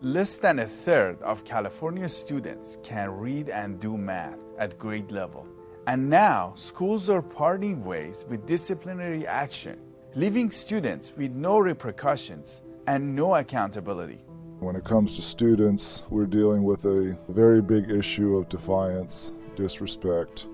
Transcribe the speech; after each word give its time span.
Less 0.00 0.36
than 0.36 0.60
a 0.60 0.64
third 0.64 1.20
of 1.22 1.44
California 1.44 2.08
students 2.08 2.78
can 2.84 3.10
read 3.10 3.48
and 3.48 3.80
do 3.80 3.96
math 3.96 4.38
at 4.56 4.78
grade 4.78 5.10
level. 5.10 5.44
And 5.88 6.08
now, 6.08 6.52
schools 6.54 7.10
are 7.10 7.20
parting 7.20 7.84
ways 7.84 8.24
with 8.28 8.46
disciplinary 8.46 9.26
action, 9.26 9.80
leaving 10.14 10.52
students 10.52 11.12
with 11.16 11.32
no 11.32 11.58
repercussions 11.58 12.62
and 12.86 13.16
no 13.16 13.34
accountability. 13.34 14.20
When 14.60 14.76
it 14.76 14.84
comes 14.84 15.16
to 15.16 15.22
students, 15.22 16.04
we're 16.10 16.26
dealing 16.26 16.62
with 16.62 16.84
a 16.84 17.18
very 17.28 17.60
big 17.60 17.90
issue 17.90 18.36
of 18.36 18.48
defiance, 18.48 19.32
disrespect, 19.56 20.46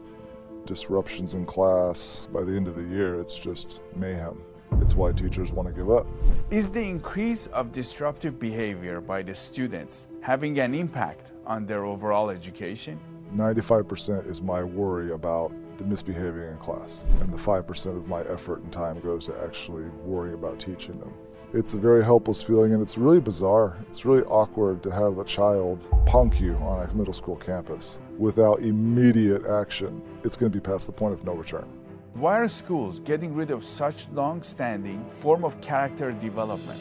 disruptions 0.65 1.35
in 1.35 1.45
class. 1.45 2.31
By 2.33 2.45
the 2.45 2.57
end 2.57 2.67
of 2.67 2.77
the 2.77 2.85
year, 2.85 3.21
it's 3.21 3.39
just 3.39 3.83
mayhem. 3.95 4.41
It's 4.81 4.95
why 4.95 5.12
teachers 5.12 5.53
want 5.53 5.69
to 5.69 5.75
give 5.75 5.91
up. 5.91 6.07
Is 6.51 6.71
the 6.71 6.83
increase 6.83 7.47
of 7.49 7.73
disruptive 7.73 8.39
behavior 8.39 9.01
by 9.01 9.23
the 9.23 9.35
students 9.35 10.09
having 10.21 10.59
an 10.59 10.75
impact 10.75 11.33
on 11.47 11.66
their 11.66 11.84
overall 11.84 12.30
education? 12.30 13.01
95% 13.35 14.30
is 14.30 14.41
my 14.43 14.62
worry 14.62 15.12
about 15.12 15.52
the 15.79 15.85
misbehaving 15.85 16.48
in 16.48 16.57
class, 16.59 17.07
and 17.21 17.33
the 17.33 17.37
5% 17.37 17.97
of 17.97 18.09
my 18.09 18.21
effort 18.23 18.62
and 18.62 18.73
time 18.73 19.01
goes 19.01 19.27
to 19.27 19.43
actually 19.43 19.85
worrying 20.05 20.35
about 20.35 20.61
teaching 20.61 20.99
them. 20.99 21.12
It's 21.52 21.74
a 21.74 21.79
very 21.79 22.05
helpless 22.05 22.43
feeling, 22.43 22.73
and 22.73 22.83
it's 22.83 22.99
really 22.99 23.21
bizarre. 23.21 23.77
It's 23.88 24.05
really 24.05 24.24
awkward 24.24 24.83
to 24.83 24.91
have 24.91 25.19
a 25.19 25.24
child 25.24 25.87
punk 26.05 26.41
you 26.41 26.57
on 26.57 26.85
a 26.85 26.95
middle 26.95 27.12
school 27.12 27.37
campus 27.37 28.01
without 28.19 28.60
immediate 28.60 29.46
action. 29.46 30.02
It's 30.24 30.37
going 30.37 30.51
to 30.51 30.57
be 30.57 30.60
past 30.60 30.87
the 30.87 30.93
point 30.93 31.15
of 31.15 31.24
no 31.24 31.35
return. 31.35 31.69
Why 32.14 32.38
are 32.38 32.48
schools 32.48 33.00
getting 33.00 33.34
rid 33.34 33.50
of 33.50 33.64
such 33.64 34.09
long-standing 34.10 35.04
form 35.09 35.45
of 35.45 35.60
character 35.60 36.12
development? 36.12 36.80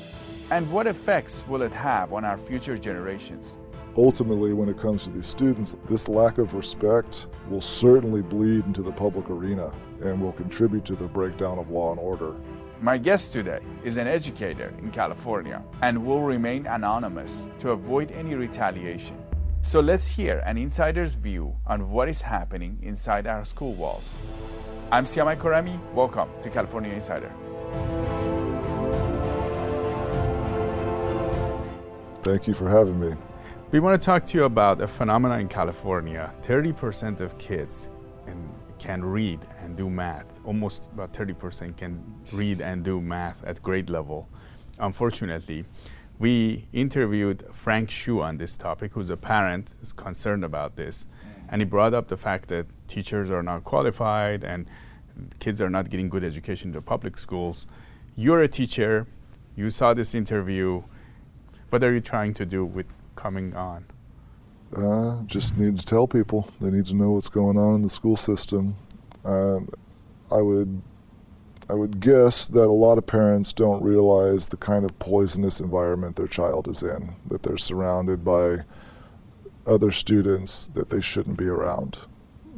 And 0.52 0.72
what 0.72 0.86
effects 0.86 1.44
will 1.48 1.64
it 1.64 1.74
have 1.74 2.14
on 2.14 2.24
our 2.24 2.38
future 2.38 2.78
generations? 2.78 3.58
Ultimately, 3.98 4.54
when 4.54 4.70
it 4.70 4.78
comes 4.78 5.06
to 5.06 5.10
these 5.10 5.26
students, 5.26 5.76
this 5.88 6.08
lack 6.08 6.38
of 6.38 6.54
respect 6.54 7.26
will 7.50 7.62
certainly 7.62 8.22
bleed 8.22 8.64
into 8.68 8.84
the 8.84 8.92
public 8.92 9.28
arena 9.32 9.72
and 10.04 10.22
will 10.22 10.34
contribute 10.34 10.86
to 10.86 10.96
the 10.96 11.08
breakdown 11.08 11.58
of 11.58 11.72
law 11.72 11.90
and 11.90 12.00
order. 12.00 12.36
My 12.80 13.00
guest 13.00 13.34
today 13.34 13.62
is 13.84 13.98
an 13.98 14.06
educator 14.06 14.72
in 14.78 14.92
California 14.92 15.64
and 15.82 16.06
will 16.06 16.22
remain 16.22 16.68
anonymous 16.68 17.50
to 17.58 17.72
avoid 17.72 18.12
any 18.12 18.36
retaliation. 18.36 19.18
So 19.64 19.80
let's 19.80 20.10
hear 20.10 20.44
an 20.46 20.60
insider's 20.60 21.16
view 21.16 21.56
on 21.66 21.90
what 21.90 22.08
is 22.08 22.22
happening 22.22 22.78
inside 22.84 23.26
our 23.26 23.44
school 23.46 23.74
walls. 23.74 24.14
I'm 24.94 25.06
Siyamak 25.06 25.38
Khorrami. 25.38 25.76
Welcome 25.96 26.30
to 26.44 26.52
California 26.52 26.94
Insider. 26.94 27.32
Thank 32.22 32.46
you 32.46 32.54
for 32.54 32.70
having 32.70 33.00
me. 33.00 33.16
We 33.72 33.80
want 33.80 34.00
to 34.00 34.06
talk 34.06 34.24
to 34.28 34.38
you 34.38 34.44
about 34.44 34.82
a 34.82 34.88
phenomenon 34.88 35.40
in 35.40 35.48
California. 35.48 36.32
30% 36.44 37.22
of 37.22 37.36
kids 37.40 37.90
can 38.78 39.04
read 39.04 39.40
and 39.64 39.76
do 39.76 39.90
math. 39.90 40.28
Almost 40.46 40.92
about 40.94 41.12
30% 41.12 41.76
can 41.76 42.04
read 42.32 42.62
and 42.62 42.84
do 42.84 43.02
math 43.02 43.44
at 43.46 43.64
grade 43.64 43.90
level. 43.90 44.30
Unfortunately, 44.78 45.66
we 46.20 46.68
interviewed 46.72 47.44
Frank 47.52 47.90
Shu 47.90 48.22
on 48.22 48.38
this 48.38 48.56
topic, 48.56 48.94
who's 48.94 49.10
a 49.10 49.18
parent, 49.18 49.74
is 49.82 49.92
concerned 49.92 50.46
about 50.46 50.76
this. 50.76 51.08
And 51.54 51.62
he 51.62 51.66
brought 51.66 51.94
up 51.94 52.08
the 52.08 52.18
fact 52.18 52.48
that 52.50 52.66
teachers 52.88 53.30
are 53.30 53.44
not 53.44 53.64
qualified 53.64 54.44
and 54.44 54.66
kids 55.38 55.62
are 55.62 55.70
not 55.70 55.88
getting 55.92 56.10
good 56.10 56.24
education 56.24 56.70
in 56.70 56.74
the 56.74 56.82
public 56.82 57.16
schools. 57.16 57.68
You're 58.16 58.42
a 58.42 58.48
teacher, 58.48 59.06
you 59.56 59.70
saw 59.70 59.94
this 59.94 60.16
interview. 60.16 60.82
What 61.70 61.84
are 61.84 61.94
you 61.94 62.02
trying 62.02 62.34
to 62.34 62.46
do 62.48 62.66
with 62.66 62.88
coming 63.16 63.56
on? 63.56 63.86
Uh, 64.76 65.22
just 65.28 65.56
need 65.56 65.78
to 65.78 65.86
tell 65.86 66.08
people. 66.08 66.50
They 66.60 66.72
need 66.72 66.88
to 66.88 66.96
know 66.96 67.12
what's 67.12 67.30
going 67.30 67.60
on 67.60 67.76
in 67.76 67.82
the 67.84 67.90
school 67.92 68.16
system. 68.16 68.76
Uh, 69.24 69.60
I 70.32 70.42
would 70.42 70.82
I 71.70 71.74
would 71.74 72.00
guess 72.00 72.48
that 72.48 72.64
a 72.64 72.80
lot 72.88 72.98
of 72.98 73.06
parents 73.06 73.54
don't 73.54 73.84
realize 73.84 74.48
the 74.48 74.58
kind 74.58 74.84
of 74.84 74.98
poisonous 74.98 75.60
environment 75.60 76.16
their 76.16 76.28
child 76.28 76.68
is 76.68 76.82
in, 76.82 77.14
that 77.28 77.44
they're 77.44 77.58
surrounded 77.58 78.26
by 78.26 78.64
other 79.66 79.92
students 79.92 80.68
that 80.68 80.90
they 80.90 81.02
shouldn't 81.02 81.38
be 81.38 81.48
around. 81.48 82.00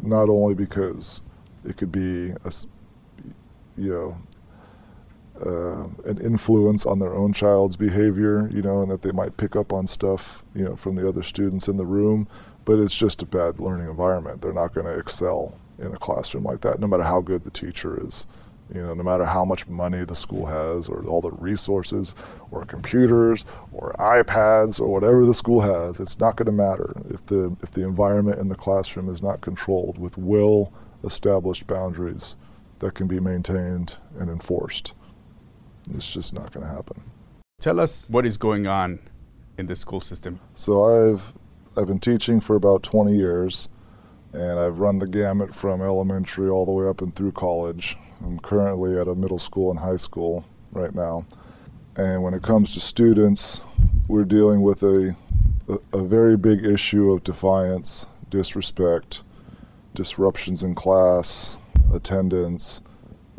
Not 0.01 0.29
only 0.29 0.53
because 0.53 1.21
it 1.63 1.77
could 1.77 1.91
be 1.91 2.31
a, 2.43 2.51
you 3.77 3.91
know, 3.91 4.17
uh, 5.45 5.87
an 6.09 6.17
influence 6.21 6.85
on 6.85 6.99
their 6.99 7.13
own 7.13 7.33
child's 7.33 7.75
behavior, 7.75 8.49
you 8.51 8.61
know, 8.61 8.81
and 8.81 8.91
that 8.91 9.01
they 9.01 9.11
might 9.11 9.37
pick 9.37 9.55
up 9.55 9.73
on 9.73 9.85
stuff, 9.87 10.43
you 10.53 10.63
know, 10.63 10.75
from 10.75 10.95
the 10.95 11.07
other 11.07 11.21
students 11.21 11.67
in 11.67 11.77
the 11.77 11.85
room, 11.85 12.27
but 12.63 12.79
it's 12.79 12.95
just 12.95 13.21
a 13.21 13.25
bad 13.25 13.59
learning 13.59 13.87
environment. 13.87 14.41
They're 14.41 14.53
not 14.53 14.73
going 14.73 14.87
to 14.87 14.97
excel 14.97 15.57
in 15.77 15.87
a 15.87 15.97
classroom 15.97 16.45
like 16.45 16.61
that, 16.61 16.79
no 16.79 16.87
matter 16.87 17.03
how 17.03 17.19
good 17.21 17.43
the 17.43 17.51
teacher 17.51 18.01
is. 18.05 18.25
You 18.73 18.81
know, 18.81 18.93
no 18.95 19.03
matter 19.03 19.25
how 19.25 19.45
much 19.45 19.67
money 19.67 20.03
the 20.03 20.15
school 20.15 20.47
has, 20.47 20.87
or 20.87 21.05
all 21.05 21.21
the 21.21 21.31
resources, 21.31 22.15
or 22.49 22.65
computers, 22.65 23.45
or 23.71 23.95
iPads, 23.99 24.79
or 24.79 24.87
whatever 24.87 25.25
the 25.25 25.35
school 25.35 25.61
has, 25.61 25.99
it's 25.99 26.19
not 26.19 26.35
going 26.35 26.47
to 26.47 26.51
matter 26.51 26.95
if 27.09 27.25
the 27.27 27.55
if 27.61 27.71
the 27.71 27.83
environment 27.83 28.39
in 28.39 28.49
the 28.49 28.55
classroom 28.55 29.07
is 29.09 29.21
not 29.21 29.41
controlled 29.41 29.99
with 29.99 30.17
well-established 30.17 31.67
boundaries 31.67 32.35
that 32.79 32.95
can 32.95 33.07
be 33.07 33.19
maintained 33.19 33.97
and 34.19 34.29
enforced. 34.29 34.93
It's 35.93 36.11
just 36.11 36.33
not 36.33 36.51
going 36.51 36.65
to 36.65 36.71
happen. 36.73 37.01
Tell 37.61 37.79
us 37.79 38.09
what 38.09 38.25
is 38.25 38.37
going 38.37 38.67
on 38.67 38.99
in 39.57 39.67
the 39.67 39.75
school 39.75 39.99
system. 39.99 40.39
So 40.55 40.83
I've 40.83 41.33
I've 41.77 41.87
been 41.87 41.99
teaching 41.99 42.39
for 42.39 42.55
about 42.55 42.83
20 42.83 43.15
years 43.15 43.69
and 44.33 44.59
I've 44.59 44.79
run 44.79 44.99
the 44.99 45.07
gamut 45.07 45.55
from 45.55 45.81
elementary 45.81 46.49
all 46.49 46.65
the 46.65 46.71
way 46.71 46.87
up 46.87 47.01
and 47.01 47.15
through 47.15 47.31
college. 47.33 47.97
I'm 48.25 48.39
currently 48.39 48.99
at 48.99 49.07
a 49.07 49.13
middle 49.13 49.37
school 49.37 49.69
and 49.69 49.79
high 49.79 49.97
school 49.97 50.45
right 50.71 50.93
now. 50.95 51.27
And 51.95 52.23
when 52.23 52.33
it 52.33 52.41
comes 52.41 52.73
to 52.73 52.79
students, 52.79 53.61
we're 54.07 54.25
dealing 54.25 54.63
with 54.63 54.81
a, 54.81 55.15
a, 55.69 55.99
a 55.99 56.03
very 56.03 56.35
big 56.35 56.65
issue 56.65 57.11
of 57.11 57.23
defiance, 57.23 58.07
disrespect, 58.31 59.21
disruptions 59.93 60.63
in 60.63 60.73
class, 60.73 61.59
attendance, 61.93 62.81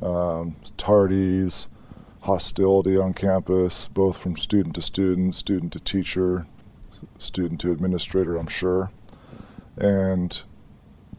um, 0.03 0.55
tardies, 0.79 1.67
hostility 2.21 2.97
on 2.97 3.13
campus, 3.13 3.89
both 3.89 4.17
from 4.17 4.37
student 4.37 4.77
to 4.77 4.83
student, 4.83 5.35
student 5.35 5.73
to 5.73 5.81
teacher, 5.81 6.47
student 7.19 7.61
to 7.61 7.73
administrator, 7.73 8.37
I'm 8.37 8.47
sure. 8.47 8.93
And 9.77 10.41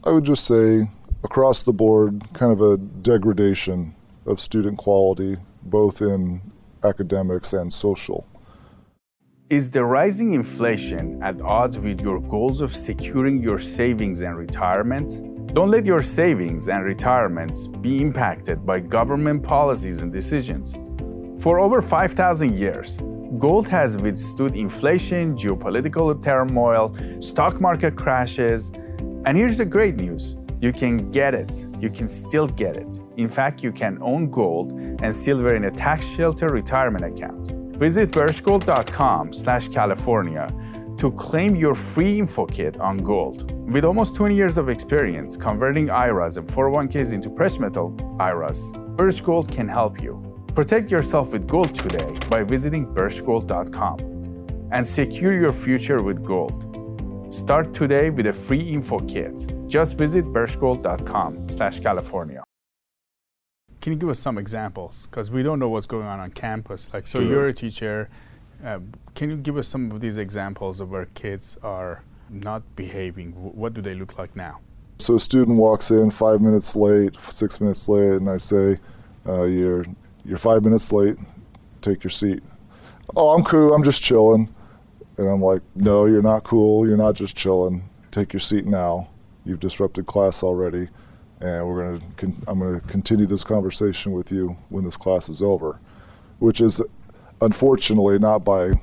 I 0.04 0.10
would 0.10 0.24
just 0.24 0.46
say 0.46 0.88
across 1.24 1.62
the 1.62 1.72
board, 1.72 2.22
kind 2.32 2.52
of 2.52 2.60
a 2.60 2.76
degradation 2.76 3.94
of 4.26 4.40
student 4.40 4.78
quality, 4.78 5.36
both 5.62 6.00
in 6.00 6.40
academics 6.84 7.52
and 7.52 7.72
social. 7.72 8.26
Is 9.50 9.70
the 9.70 9.82
rising 9.82 10.32
inflation 10.32 11.22
at 11.22 11.40
odds 11.40 11.78
with 11.78 12.00
your 12.00 12.20
goals 12.20 12.60
of 12.60 12.74
securing 12.74 13.42
your 13.42 13.58
savings 13.58 14.20
and 14.20 14.36
retirement? 14.36 15.54
Don't 15.54 15.70
let 15.70 15.86
your 15.86 16.02
savings 16.02 16.68
and 16.68 16.84
retirements 16.84 17.66
be 17.66 18.02
impacted 18.02 18.66
by 18.66 18.80
government 18.80 19.42
policies 19.42 20.02
and 20.02 20.12
decisions. 20.12 20.78
For 21.42 21.58
over 21.58 21.80
5,000 21.80 22.58
years, 22.58 22.98
gold 23.38 23.66
has 23.68 23.96
withstood 23.96 24.54
inflation, 24.54 25.34
geopolitical 25.34 26.22
turmoil, 26.22 26.94
stock 27.20 27.60
market 27.60 27.96
crashes, 27.96 28.70
and 29.24 29.36
here's 29.36 29.56
the 29.56 29.64
great 29.64 29.96
news 29.96 30.36
you 30.60 30.72
can 30.72 31.10
get 31.10 31.34
it. 31.34 31.66
You 31.80 31.90
can 31.90 32.08
still 32.08 32.48
get 32.48 32.76
it. 32.76 33.00
In 33.16 33.28
fact, 33.28 33.62
you 33.62 33.72
can 33.72 33.98
own 34.02 34.30
gold 34.30 34.72
and 35.02 35.14
silver 35.14 35.54
in 35.54 35.64
a 35.64 35.70
tax 35.70 36.08
shelter 36.08 36.48
retirement 36.48 37.04
account. 37.04 37.52
Visit 37.76 38.10
birchgold.com 38.10 39.32
slash 39.32 39.68
California 39.68 40.48
to 40.98 41.12
claim 41.12 41.54
your 41.54 41.76
free 41.76 42.18
info 42.18 42.44
kit 42.44 42.78
on 42.80 42.96
gold. 42.96 43.52
With 43.72 43.84
almost 43.84 44.16
20 44.16 44.34
years 44.34 44.58
of 44.58 44.68
experience 44.68 45.36
converting 45.36 45.90
IRAs 45.90 46.36
and 46.36 46.48
401ks 46.48 47.12
into 47.12 47.30
precious 47.30 47.60
metal 47.60 47.96
IRAs, 48.18 48.72
Birch 48.96 49.22
Gold 49.22 49.48
can 49.50 49.68
help 49.68 50.02
you. 50.02 50.24
Protect 50.56 50.90
yourself 50.90 51.30
with 51.30 51.46
gold 51.46 51.72
today 51.72 52.12
by 52.28 52.42
visiting 52.42 52.84
birchgold.com 52.84 54.00
and 54.72 54.86
secure 54.86 55.40
your 55.40 55.52
future 55.52 56.02
with 56.02 56.24
gold. 56.24 56.67
Start 57.30 57.74
today 57.74 58.08
with 58.08 58.26
a 58.26 58.32
free 58.32 58.72
info 58.72 59.00
kit. 59.00 59.52
Just 59.66 59.98
visit 59.98 60.24
birchgold.com 60.24 61.50
slash 61.50 61.78
California. 61.80 62.42
Can 63.82 63.92
you 63.92 63.98
give 63.98 64.08
us 64.08 64.18
some 64.18 64.38
examples? 64.38 65.06
Because 65.06 65.30
we 65.30 65.42
don't 65.42 65.58
know 65.58 65.68
what's 65.68 65.84
going 65.84 66.06
on 66.06 66.20
on 66.20 66.30
campus. 66.30 66.92
Like, 66.94 67.06
so 67.06 67.18
sure. 67.18 67.28
you're 67.28 67.48
a 67.48 67.52
teacher. 67.52 68.08
Uh, 68.64 68.80
can 69.14 69.28
you 69.28 69.36
give 69.36 69.58
us 69.58 69.68
some 69.68 69.92
of 69.92 70.00
these 70.00 70.16
examples 70.16 70.80
of 70.80 70.90
where 70.90 71.04
kids 71.04 71.58
are 71.62 72.02
not 72.30 72.62
behaving? 72.76 73.32
What 73.32 73.74
do 73.74 73.82
they 73.82 73.94
look 73.94 74.16
like 74.16 74.34
now? 74.34 74.60
So 74.98 75.16
a 75.16 75.20
student 75.20 75.58
walks 75.58 75.90
in 75.90 76.10
five 76.10 76.40
minutes 76.40 76.74
late, 76.76 77.14
six 77.16 77.60
minutes 77.60 77.90
late, 77.90 78.14
and 78.14 78.30
I 78.30 78.38
say, 78.38 78.78
uh, 79.28 79.42
"You're 79.44 79.84
you're 80.24 80.38
five 80.38 80.64
minutes 80.64 80.92
late. 80.92 81.16
Take 81.82 82.02
your 82.02 82.10
seat." 82.10 82.42
Oh, 83.14 83.34
I'm 83.34 83.44
cool. 83.44 83.74
I'm 83.74 83.84
just 83.84 84.02
chilling 84.02 84.52
And 85.18 85.28
I'm 85.28 85.42
like, 85.42 85.62
no, 85.74 86.06
you're 86.06 86.22
not 86.22 86.44
cool. 86.44 86.86
You're 86.86 86.96
not 86.96 87.14
just 87.14 87.36
chilling. 87.36 87.88
Take 88.12 88.32
your 88.32 88.40
seat 88.40 88.66
now. 88.66 89.08
You've 89.44 89.60
disrupted 89.60 90.06
class 90.06 90.42
already, 90.42 90.88
and 91.40 91.66
we're 91.66 91.84
gonna. 91.84 92.12
Con- 92.16 92.44
I'm 92.46 92.60
gonna 92.60 92.80
continue 92.80 93.26
this 93.26 93.44
conversation 93.44 94.12
with 94.12 94.30
you 94.30 94.56
when 94.68 94.84
this 94.84 94.96
class 94.96 95.28
is 95.28 95.42
over, 95.42 95.80
which 96.38 96.60
is, 96.60 96.80
unfortunately, 97.40 98.18
not 98.18 98.44
by, 98.44 98.80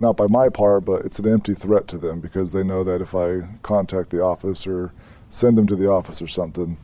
not 0.00 0.16
by 0.16 0.26
my 0.26 0.48
part, 0.48 0.84
but 0.84 1.04
it's 1.04 1.18
an 1.18 1.28
empty 1.28 1.54
threat 1.54 1.88
to 1.88 1.98
them 1.98 2.20
because 2.20 2.52
they 2.52 2.62
know 2.62 2.84
that 2.84 3.00
if 3.00 3.14
I 3.14 3.48
contact 3.62 4.10
the 4.10 4.20
office 4.20 4.66
or 4.66 4.92
send 5.30 5.56
them 5.56 5.66
to 5.68 5.76
the 5.76 5.88
office 5.88 6.20
or 6.20 6.26
something, 6.26 6.76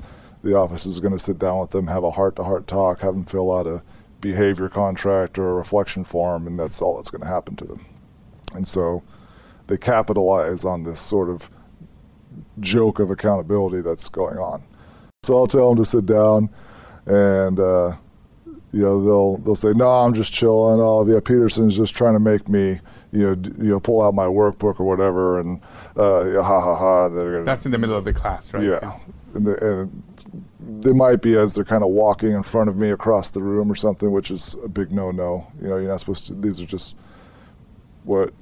the 0.42 0.56
office 0.56 0.86
is 0.86 1.00
going 1.00 1.12
to 1.12 1.18
sit 1.18 1.38
down 1.38 1.58
with 1.58 1.70
them, 1.70 1.88
have 1.88 2.04
a 2.04 2.12
heart-to-heart 2.12 2.66
talk, 2.66 3.00
have 3.00 3.14
them 3.14 3.24
fill 3.24 3.52
out 3.52 3.66
a 3.66 3.82
behavior 4.20 4.68
contract 4.68 5.38
or 5.38 5.50
a 5.50 5.54
reflection 5.54 6.04
form, 6.04 6.46
and 6.46 6.58
that's 6.58 6.80
all 6.80 6.96
that's 6.96 7.10
going 7.10 7.22
to 7.22 7.28
happen 7.28 7.56
to 7.56 7.64
them. 7.64 7.86
And 8.54 8.66
so 8.66 9.02
they 9.66 9.76
capitalize 9.76 10.64
on 10.64 10.84
this 10.84 11.00
sort 11.00 11.28
of 11.28 11.50
joke 12.60 12.98
of 12.98 13.10
accountability 13.10 13.80
that's 13.80 14.08
going 14.08 14.38
on. 14.38 14.62
So 15.22 15.36
I'll 15.36 15.46
tell 15.46 15.68
them 15.68 15.76
to 15.78 15.84
sit 15.84 16.06
down, 16.06 16.50
and 17.06 17.58
uh, 17.58 17.96
you 18.72 18.82
know 18.82 19.02
they'll 19.04 19.36
they'll 19.38 19.56
say, 19.56 19.72
"No, 19.72 19.88
I'm 19.88 20.12
just 20.12 20.32
chilling." 20.32 20.80
Oh, 20.80 21.06
yeah, 21.06 21.20
Peterson's 21.20 21.76
just 21.76 21.94
trying 21.96 22.12
to 22.14 22.20
make 22.20 22.48
me, 22.48 22.80
you 23.12 23.22
know, 23.26 23.34
d- 23.34 23.52
you 23.58 23.70
know, 23.70 23.80
pull 23.80 24.02
out 24.02 24.14
my 24.14 24.26
workbook 24.26 24.80
or 24.80 24.84
whatever, 24.84 25.40
and 25.40 25.60
uh, 25.96 26.28
yeah, 26.28 26.42
ha 26.42 26.60
ha 26.60 26.74
ha. 26.74 27.08
They're 27.08 27.32
gonna, 27.32 27.44
That's 27.44 27.64
in 27.64 27.72
the 27.72 27.78
middle 27.78 27.96
of 27.96 28.04
the 28.04 28.12
class, 28.12 28.52
right? 28.52 28.64
yeah, 28.64 28.98
and, 29.34 29.46
the, 29.46 29.80
and 29.80 30.82
they 30.82 30.92
might 30.92 31.22
be 31.22 31.36
as 31.38 31.54
they're 31.54 31.64
kind 31.64 31.82
of 31.82 31.88
walking 31.90 32.32
in 32.32 32.42
front 32.42 32.68
of 32.68 32.76
me 32.76 32.90
across 32.90 33.30
the 33.30 33.40
room 33.40 33.72
or 33.72 33.74
something, 33.74 34.12
which 34.12 34.30
is 34.30 34.56
a 34.62 34.68
big 34.68 34.92
no-no. 34.92 35.46
You 35.62 35.68
know, 35.68 35.76
you're 35.76 35.88
not 35.88 36.00
supposed 36.00 36.26
to. 36.26 36.34
These 36.34 36.60
are 36.60 36.66
just 36.66 36.96
what 38.02 38.34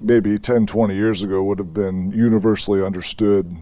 maybe 0.00 0.38
10, 0.38 0.66
20 0.66 0.94
years 0.94 1.22
ago 1.22 1.42
would 1.42 1.58
have 1.58 1.74
been 1.74 2.12
universally 2.12 2.82
understood 2.84 3.56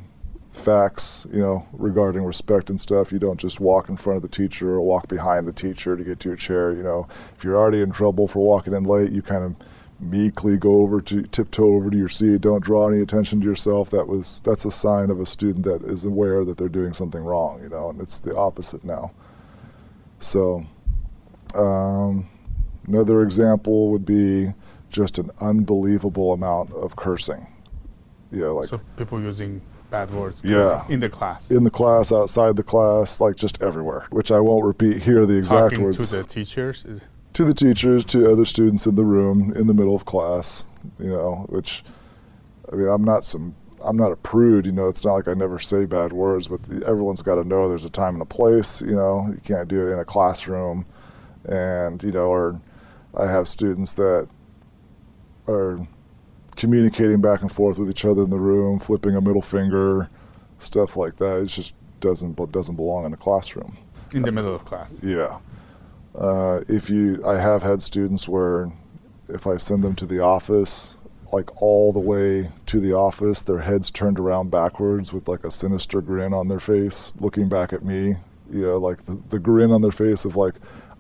facts, 0.51 1.27
you 1.33 1.41
know, 1.41 1.67
regarding 1.73 2.25
respect 2.25 2.71
and 2.71 2.81
stuff. 2.81 3.13
You 3.13 3.19
don't 3.19 3.39
just 3.39 3.61
walk 3.61 3.89
in 3.89 3.97
front 3.97 4.17
of 4.17 4.23
the 4.23 4.29
teacher 4.29 4.71
or 4.71 4.81
walk 4.81 5.09
behind 5.09 5.47
the 5.47 5.53
teacher 5.53 5.97
to 5.97 6.05
get 6.05 6.21
to 6.21 6.29
your 6.29 6.37
chair. 6.37 6.73
You 6.73 6.83
know, 6.83 7.07
if 7.37 7.45
you're 7.45 7.57
already 7.57 7.83
in 7.83 7.93
trouble 7.93 8.27
for 8.27 8.41
walking 8.41 8.73
in 8.73 8.85
late, 8.85 9.13
you 9.13 9.23
kind 9.23 9.45
of 9.45 9.55
meekly 9.99 10.57
go 10.59 10.81
over 10.81 11.01
to 11.01 11.23
tiptoe 11.23 11.75
over 11.75 11.91
to 11.91 11.97
your 11.97 12.09
seat. 12.09 12.41
Don't 12.41 12.63
draw 12.63 12.89
any 12.89 13.01
attention 13.01 13.41
to 13.41 13.47
yourself. 13.47 13.91
That 13.91 14.07
was 14.07 14.43
that's 14.43 14.65
a 14.65 14.71
sign 14.71 15.11
of 15.11 15.21
a 15.21 15.27
student 15.27 15.65
that 15.65 15.83
is 15.83 16.05
aware 16.05 16.45
that 16.45 16.57
they're 16.57 16.69
doing 16.69 16.93
something 16.93 17.23
wrong. 17.23 17.63
You 17.63 17.69
know, 17.69 17.91
and 17.91 18.01
it's 18.01 18.21
the 18.21 18.37
opposite 18.37 18.85
now. 18.85 19.13
So, 20.19 20.65
um, 21.55 22.29
another 22.87 23.23
example 23.23 23.91
would 23.91 24.07
be 24.07 24.53
just 24.97 25.19
an 25.19 25.31
unbelievable 25.41 26.33
amount 26.33 26.73
of 26.73 26.97
cursing. 26.97 27.47
You 28.33 28.41
know, 28.41 28.57
like 28.57 28.69
so 28.69 28.81
people 28.97 29.21
using 29.21 29.61
bad 29.91 30.11
words 30.11 30.41
Yeah. 30.43 30.85
in 30.89 30.99
the 31.01 31.09
class. 31.09 31.51
in 31.51 31.63
the 31.65 31.71
class, 31.71 32.11
outside 32.11 32.57
the 32.57 32.65
class, 32.65 33.21
like 33.21 33.37
just 33.37 33.63
everywhere. 33.63 34.07
Which 34.11 34.33
I 34.33 34.41
won't 34.41 34.65
repeat 34.65 35.03
here 35.03 35.25
the 35.27 35.37
exact 35.37 35.71
Talking 35.75 35.85
words 35.85 36.09
to 36.09 36.17
the 36.17 36.25
teachers. 36.25 36.85
Is, 36.85 37.07
to 37.35 37.45
the 37.45 37.55
teachers, 37.55 38.05
to 38.07 38.31
other 38.33 38.45
students 38.47 38.87
in 38.87 38.95
the 38.95 39.05
room, 39.05 39.53
in 39.55 39.67
the 39.67 39.75
middle 39.75 39.95
of 39.95 40.05
class. 40.07 40.67
You 40.99 41.11
know, 41.11 41.47
which 41.51 41.85
I 42.73 42.77
mean, 42.77 42.89
I'm 42.89 43.05
not 43.05 43.25
some. 43.25 43.55
I'm 43.85 43.97
not 43.97 44.11
a 44.11 44.17
prude, 44.17 44.67
you 44.67 44.73
know. 44.73 44.89
It's 44.89 45.05
not 45.05 45.13
like 45.15 45.29
I 45.29 45.35
never 45.35 45.59
say 45.59 45.85
bad 45.85 46.13
words, 46.13 46.49
but 46.49 46.63
the, 46.65 46.85
everyone's 46.87 47.23
got 47.23 47.37
to 47.37 47.45
know 47.45 47.69
there's 47.69 47.85
a 47.85 47.91
time 47.91 48.15
and 48.15 48.23
a 48.23 48.27
place. 48.27 48.81
You 48.81 48.97
know, 48.97 49.27
you 49.29 49.41
can't 49.45 49.69
do 49.69 49.87
it 49.87 49.93
in 49.93 49.99
a 49.99 50.05
classroom, 50.05 50.87
and 51.45 52.03
you 52.03 52.11
know, 52.11 52.27
or 52.27 52.61
I 53.17 53.27
have 53.27 53.47
students 53.47 53.95
that 53.95 54.29
are 55.49 55.87
communicating 56.57 57.21
back 57.21 57.43
and 57.43 57.53
forth 57.53 57.79
with 57.79 57.91
each 57.91 58.05
other 58.05 58.23
in 58.23 58.31
the 58.31 58.39
room, 58.39 58.79
flipping 58.79 59.15
a 59.15 59.21
middle 59.21 59.43
finger, 59.43 60.09
stuff 60.59 60.97
like 60.97 61.17
that. 61.17 61.43
It 61.43 61.47
just 61.47 61.75
doesn't 62.01 62.53
doesn't 62.53 62.77
belong 62.77 63.05
in 63.05 63.13
a 63.13 63.17
classroom. 63.17 63.77
in 64.13 64.23
the 64.23 64.33
middle 64.33 64.55
of 64.55 64.65
class. 64.65 65.01
Yeah. 65.03 65.39
Uh, 66.17 66.63
if 66.69 66.89
you, 66.89 67.23
I 67.27 67.37
have 67.37 67.63
had 67.63 67.83
students 67.83 68.27
where, 68.27 68.73
if 69.29 69.47
I 69.47 69.59
send 69.59 69.85
them 69.85 69.95
to 69.97 70.07
the 70.07 70.21
office, 70.21 70.97
like 71.33 71.61
all 71.61 71.93
the 71.93 72.01
way 72.01 72.51
to 72.67 72.81
the 72.81 72.95
office, 72.95 73.43
their 73.43 73.59
heads 73.59 73.91
turned 73.91 74.19
around 74.19 74.51
backwards 74.51 75.13
with 75.13 75.29
like 75.29 75.45
a 75.45 75.51
sinister 75.51 76.01
grin 76.01 76.33
on 76.33 76.49
their 76.49 76.61
face, 76.61 77.15
looking 77.21 77.49
back 77.49 77.73
at 77.73 77.85
me. 77.85 78.17
You 78.51 78.63
know, 78.63 78.79
like 78.79 79.05
the, 79.05 79.21
the 79.29 79.39
grin 79.39 79.73
on 79.73 79.83
their 79.83 79.91
face 79.91 80.25
of 80.25 80.37
like, 80.37 80.55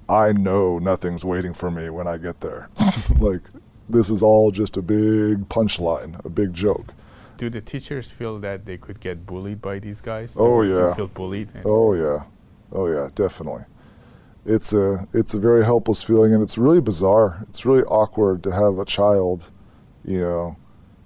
I 0.08 0.32
know 0.32 0.78
nothing's 0.78 1.24
waiting 1.24 1.54
for 1.54 1.70
me 1.70 1.88
when 1.90 2.06
I 2.06 2.18
get 2.18 2.40
there. 2.40 2.68
like, 3.18 3.42
this 3.88 4.10
is 4.10 4.22
all 4.22 4.50
just 4.50 4.76
a 4.76 4.82
big 4.82 5.48
punchline, 5.48 6.24
a 6.24 6.28
big 6.28 6.52
joke. 6.54 6.92
Do 7.36 7.50
the 7.50 7.60
teachers 7.60 8.10
feel 8.10 8.38
that 8.40 8.64
they 8.64 8.78
could 8.78 8.98
get 9.00 9.26
bullied 9.26 9.60
by 9.60 9.78
these 9.78 10.00
guys? 10.00 10.36
Oh, 10.38 10.62
you 10.62 10.76
yeah. 10.78 10.94
feel 10.94 11.06
bullied? 11.08 11.50
Oh 11.64 11.92
yeah, 11.94 12.24
oh 12.72 12.86
yeah, 12.86 13.08
definitely. 13.14 13.64
It's 14.44 14.72
a 14.72 15.06
it's 15.12 15.34
a 15.34 15.38
very 15.40 15.64
helpless 15.64 16.02
feeling, 16.02 16.32
and 16.32 16.42
it's 16.42 16.56
really 16.56 16.80
bizarre. 16.80 17.44
It's 17.48 17.66
really 17.66 17.82
awkward 17.84 18.42
to 18.44 18.52
have 18.52 18.78
a 18.78 18.84
child, 18.84 19.50
you 20.04 20.20
know, 20.20 20.56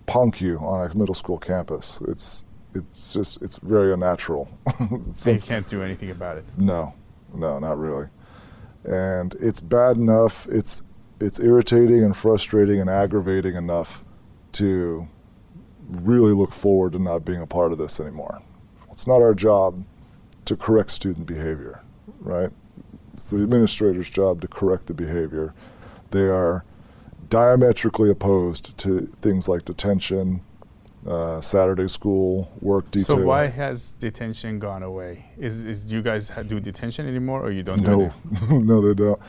punk 0.06 0.40
you 0.40 0.58
on 0.58 0.88
a 0.90 0.96
middle 0.96 1.14
school 1.14 1.38
campus. 1.38 2.00
It's 2.06 2.44
it's 2.74 3.12
just 3.14 3.42
it's 3.42 3.58
very 3.58 3.92
unnatural. 3.92 4.48
It's 4.92 5.20
So 5.20 5.30
you 5.32 5.40
can't 5.40 5.66
do 5.68 5.82
anything 5.82 6.10
about 6.10 6.38
it. 6.38 6.44
no, 6.56 6.94
no, 7.34 7.58
not 7.58 7.78
really. 7.78 8.08
And 8.84 9.34
it's 9.40 9.60
bad 9.60 9.96
enough. 9.96 10.46
It's 10.48 10.82
it's 11.20 11.38
irritating 11.38 12.02
and 12.02 12.16
frustrating 12.16 12.80
and 12.80 12.88
aggravating 12.88 13.54
enough 13.54 14.04
to 14.52 15.06
really 15.88 16.32
look 16.32 16.52
forward 16.52 16.92
to 16.92 16.98
not 16.98 17.24
being 17.24 17.42
a 17.42 17.46
part 17.46 17.72
of 17.72 17.78
this 17.78 18.00
anymore. 18.00 18.42
It's 18.90 19.06
not 19.06 19.20
our 19.20 19.34
job 19.34 19.84
to 20.46 20.56
correct 20.56 20.90
student 20.90 21.26
behavior, 21.26 21.82
right? 22.20 22.50
It's 23.12 23.30
the 23.30 23.42
administrator's 23.42 24.08
job 24.08 24.40
to 24.40 24.48
correct 24.48 24.86
the 24.86 24.94
behavior. 24.94 25.54
They 26.10 26.28
are 26.28 26.64
diametrically 27.28 28.10
opposed 28.10 28.76
to 28.78 29.06
things 29.20 29.48
like 29.48 29.64
detention, 29.64 30.40
uh, 31.06 31.40
Saturday 31.40 31.88
school, 31.88 32.50
work 32.60 32.90
detail. 32.90 33.16
So 33.16 33.22
why 33.22 33.46
has 33.46 33.92
detention 33.92 34.58
gone 34.58 34.82
away? 34.82 35.26
Is, 35.38 35.62
is 35.62 35.84
do 35.84 35.96
you 35.96 36.02
guys 36.02 36.30
do 36.46 36.60
detention 36.60 37.06
anymore, 37.06 37.42
or 37.42 37.50
you 37.50 37.62
don't 37.62 37.82
do 37.82 37.90
No, 37.90 38.04
it? 38.06 38.50
no, 38.50 38.80
they 38.80 38.94
don't. 38.94 39.20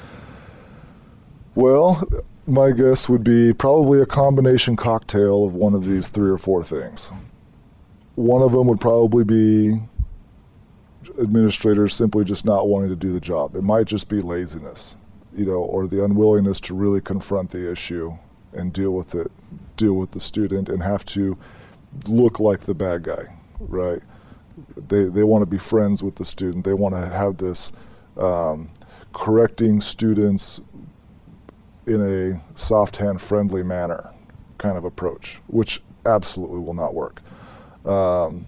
Well, 1.53 2.01
my 2.47 2.71
guess 2.71 3.09
would 3.09 3.23
be 3.23 3.53
probably 3.53 4.01
a 4.01 4.05
combination 4.05 4.75
cocktail 4.75 5.43
of 5.43 5.55
one 5.55 5.73
of 5.73 5.83
these 5.83 6.07
three 6.07 6.29
or 6.29 6.37
four 6.37 6.63
things. 6.63 7.11
One 8.15 8.41
of 8.41 8.51
them 8.51 8.67
would 8.67 8.79
probably 8.79 9.23
be 9.23 9.81
administrators 11.19 11.93
simply 11.93 12.23
just 12.23 12.45
not 12.45 12.67
wanting 12.67 12.89
to 12.89 12.95
do 12.95 13.11
the 13.11 13.19
job. 13.19 13.55
It 13.55 13.63
might 13.63 13.87
just 13.87 14.07
be 14.07 14.21
laziness, 14.21 14.97
you 15.35 15.45
know, 15.45 15.53
or 15.53 15.87
the 15.87 16.03
unwillingness 16.03 16.61
to 16.61 16.75
really 16.75 17.01
confront 17.01 17.49
the 17.49 17.71
issue 17.71 18.17
and 18.53 18.71
deal 18.71 18.91
with 18.91 19.15
it, 19.15 19.31
deal 19.77 19.93
with 19.93 20.11
the 20.11 20.19
student, 20.19 20.69
and 20.69 20.83
have 20.83 21.05
to 21.05 21.37
look 22.07 22.39
like 22.39 22.61
the 22.61 22.73
bad 22.73 23.03
guy, 23.03 23.35
right? 23.59 24.01
They 24.75 25.05
they 25.05 25.23
want 25.23 25.41
to 25.41 25.45
be 25.45 25.57
friends 25.57 26.03
with 26.03 26.15
the 26.15 26.25
student. 26.25 26.65
They 26.65 26.73
want 26.73 26.95
to 26.95 27.07
have 27.07 27.37
this 27.37 27.71
um, 28.17 28.69
correcting 29.13 29.81
students 29.81 30.61
in 31.87 32.01
a 32.01 32.57
soft 32.57 32.97
hand 32.97 33.21
friendly 33.21 33.63
manner 33.63 34.11
kind 34.57 34.77
of 34.77 34.85
approach, 34.85 35.41
which 35.47 35.81
absolutely 36.05 36.59
will 36.59 36.73
not 36.73 36.93
work. 36.93 37.21
Um, 37.85 38.45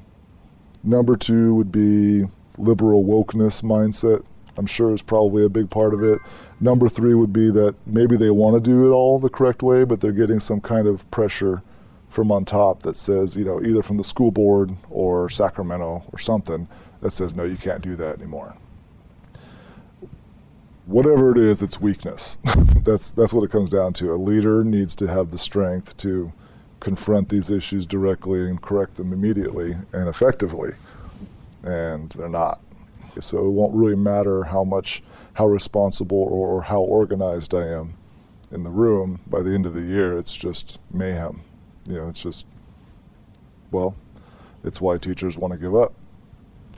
number 0.84 1.16
two 1.16 1.56
would 1.56 1.72
be 1.72 2.26
liberal 2.58 3.04
wokeness 3.04 3.64
mindset. 3.64 4.24
I'm 4.56 4.68
sure 4.68 4.94
is 4.94 5.02
probably 5.02 5.44
a 5.44 5.50
big 5.50 5.70
part 5.70 5.94
of 5.94 6.04
it. 6.04 6.20
Number 6.60 6.88
three 6.88 7.16
would 7.16 7.34
be 7.34 7.50
that 7.52 7.76
maybe 7.88 8.16
they 8.18 8.30
want 8.30 8.56
to 8.56 8.60
do 8.60 8.88
it 8.88 8.94
all 8.94 9.20
the 9.20 9.30
correct 9.30 9.64
way, 9.64 9.84
but 9.84 10.00
they're 10.00 10.12
getting 10.12 10.40
some 10.40 10.62
kind 10.62 10.88
of 10.88 11.10
pressure 11.10 11.64
from 12.08 12.32
on 12.32 12.46
top 12.46 12.84
that 12.84 12.96
says, 12.96 13.36
you 13.36 13.44
know, 13.44 13.62
either 13.64 13.82
from 13.82 13.98
the 13.98 14.04
school 14.04 14.30
board 14.30 14.72
or 14.92 15.30
Sacramento 15.30 16.04
or 16.12 16.20
something 16.20 16.68
that 17.02 17.10
says, 17.10 17.34
no, 17.34 17.44
you 17.44 17.58
can't 17.58 17.82
do 17.82 17.96
that 17.96 18.20
anymore. 18.20 18.56
Whatever 20.86 21.32
it 21.32 21.38
is, 21.38 21.62
it's 21.62 21.80
weakness. 21.80 22.38
that's 22.84 23.12
that's 23.12 23.34
what 23.34 23.44
it 23.44 23.52
comes 23.52 23.70
down 23.70 23.94
to. 23.94 24.14
A 24.14 24.16
leader 24.16 24.64
needs 24.64 24.96
to 24.96 25.08
have 25.08 25.32
the 25.32 25.38
strength 25.38 25.96
to 25.98 26.34
confront 26.82 27.30
these 27.30 27.50
issues 27.50 27.86
directly 27.86 28.50
and 28.50 28.62
correct 28.62 28.96
them 28.96 29.14
immediately 29.14 29.78
and 29.94 30.10
effectively, 30.10 30.74
and 31.64 32.10
they're 32.12 32.28
not. 32.28 32.60
So 33.22 33.46
it 33.46 33.52
won't 33.52 33.74
really 33.74 33.96
matter 33.96 34.44
how 34.44 34.64
much, 34.66 35.04
how 35.34 35.48
responsible 35.48 36.18
or, 36.18 36.58
or 36.58 36.62
how 36.64 36.82
organized 36.82 37.54
I 37.54 37.68
am 37.68 37.94
in 38.52 38.64
the 38.64 38.70
room. 38.70 39.22
By 39.28 39.42
the 39.42 39.54
end 39.54 39.66
of 39.66 39.74
the 39.74 39.82
year, 39.82 40.18
it's 40.18 40.36
just 40.36 40.82
mayhem. 40.92 41.42
You 41.88 41.96
know, 41.96 42.10
it's 42.10 42.24
just, 42.24 42.46
well, 43.72 43.96
it's 44.64 44.82
why 44.82 44.98
teachers 44.98 45.38
want 45.38 45.54
to 45.54 45.60
give 45.60 45.76
up. 45.76 45.94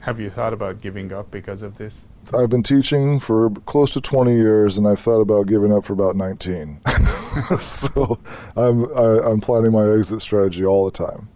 Have 0.02 0.20
you 0.20 0.30
thought 0.30 0.52
about 0.52 0.80
giving 0.80 1.12
up 1.12 1.30
because 1.30 1.62
of 1.62 1.78
this? 1.78 2.06
I've 2.36 2.50
been 2.50 2.62
teaching 2.62 3.18
for 3.18 3.50
close 3.50 3.92
to 3.94 4.00
20 4.00 4.34
years, 4.34 4.78
and 4.78 4.86
I've 4.86 5.00
thought 5.00 5.20
about 5.20 5.46
giving 5.46 5.72
up 5.72 5.84
for 5.84 5.92
about 5.92 6.16
19. 6.16 6.80
so 7.58 8.18
I'm 8.56 8.84
I, 8.96 9.02
am 9.02 9.24
i 9.24 9.30
am 9.30 9.40
planning 9.40 9.72
my 9.72 9.88
exit 9.88 10.20
strategy 10.20 10.64
all 10.64 10.84
the 10.84 10.90
time. 10.90 11.28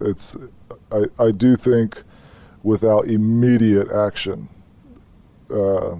It's 0.00 0.36
I, 0.90 1.04
I 1.18 1.30
do 1.30 1.56
think 1.56 2.02
without 2.62 3.06
immediate 3.06 3.90
action, 3.90 4.48
uh, 5.50 5.96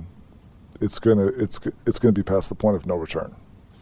it's 0.80 0.99
gonna 0.99 1.26
it's 1.26 1.61
it's 1.87 1.99
gonna 1.99 2.12
be 2.12 2.23
past 2.23 2.49
the 2.49 2.54
point 2.54 2.76
of 2.76 2.87
no 2.87 2.97
return. 2.97 3.35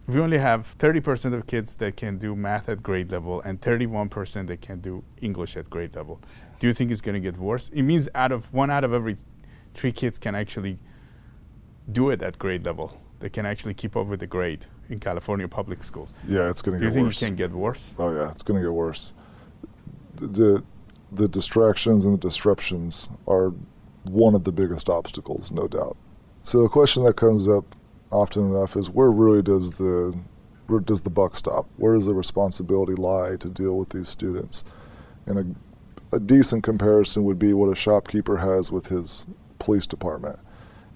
We 0.05 0.19
only 0.19 0.37
have 0.37 0.77
30% 0.79 1.33
of 1.33 1.47
kids 1.47 1.77
that 1.77 1.95
can 1.95 2.17
do 2.17 2.35
math 2.35 2.67
at 2.67 2.83
grade 2.83 3.09
level 3.09 3.39
and 3.39 3.61
31% 3.61 4.47
that 4.47 4.59
can 4.59 4.81
do 4.81 5.01
English 5.21 5.55
at 5.55 5.69
grade 5.69 5.95
level. 5.95 6.19
Do 6.63 6.67
you 6.67 6.73
think 6.73 6.91
it's 6.91 7.01
going 7.01 7.15
to 7.15 7.19
get 7.19 7.37
worse? 7.37 7.67
It 7.73 7.81
means 7.81 8.07
out 8.15 8.31
of 8.31 8.53
one 8.53 8.69
out 8.69 8.85
of 8.85 8.93
every 8.93 9.17
three 9.73 9.91
kids 9.91 10.17
can 10.17 10.33
actually 10.33 10.79
do 11.91 12.09
it 12.09 12.23
at 12.23 12.39
grade 12.39 12.65
level. 12.65 13.01
They 13.19 13.27
can 13.27 13.45
actually 13.45 13.73
keep 13.73 13.97
up 13.97 14.07
with 14.07 14.21
the 14.21 14.27
grade 14.27 14.67
in 14.87 14.99
California 14.99 15.45
public 15.49 15.83
schools. 15.83 16.13
Yeah, 16.25 16.49
it's 16.49 16.61
going 16.61 16.79
to 16.79 16.85
get 16.85 16.85
worse. 16.85 16.93
Do 16.93 16.99
you 16.99 17.11
think 17.11 17.17
it 17.17 17.25
can 17.25 17.35
get 17.35 17.51
worse? 17.51 17.93
Oh 17.99 18.15
yeah, 18.15 18.29
it's 18.29 18.43
going 18.43 18.61
to 18.61 18.65
get 18.65 18.71
worse. 18.71 19.11
The 20.15 20.63
the 21.11 21.27
distractions 21.27 22.05
and 22.05 22.13
the 22.13 22.29
disruptions 22.29 23.09
are 23.27 23.51
one 24.05 24.33
of 24.33 24.45
the 24.45 24.53
biggest 24.53 24.89
obstacles, 24.89 25.51
no 25.51 25.67
doubt. 25.67 25.97
So 26.43 26.63
the 26.63 26.69
question 26.69 27.03
that 27.03 27.17
comes 27.17 27.45
up 27.45 27.75
often 28.09 28.55
enough 28.55 28.77
is 28.77 28.89
where 28.89 29.11
really 29.11 29.41
does 29.41 29.73
the 29.73 30.17
where 30.67 30.79
does 30.79 31.01
the 31.01 31.09
buck 31.09 31.35
stop? 31.35 31.65
Where 31.75 31.95
does 31.95 32.05
the 32.05 32.13
responsibility 32.13 32.93
lie 32.93 33.35
to 33.41 33.49
deal 33.49 33.77
with 33.77 33.89
these 33.89 34.07
students? 34.07 34.63
And 35.25 35.57
a, 36.15 36.19
decent 36.19 36.63
comparison 36.63 37.23
would 37.23 37.39
be 37.39 37.53
what 37.53 37.71
a 37.71 37.75
shopkeeper 37.75 38.37
has 38.37 38.71
with 38.71 38.87
his 38.87 39.25
police 39.59 39.87
department. 39.87 40.39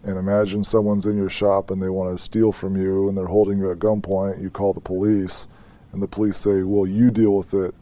And 0.04 0.18
imagine 0.18 0.64
someone's 0.64 1.06
in 1.06 1.18
your 1.18 1.30
shop 1.30 1.72
and 1.72 1.82
they 1.82 1.90
want 1.90 2.16
to 2.16 2.24
steal 2.24 2.52
from 2.52 2.78
you 2.78 3.10
and 3.10 3.18
they're 3.18 3.26
holding 3.26 3.58
you 3.58 3.72
at 3.72 3.80
gunpoint. 3.80 4.42
You 4.42 4.50
call 4.50 4.74
the 4.74 4.80
police, 4.80 5.48
and 5.92 6.02
the 6.02 6.08
police 6.08 6.38
say, 6.38 6.62
Well, 6.64 6.86
you 6.86 7.12
deal 7.12 7.36
with 7.36 7.54
it, 7.54 7.74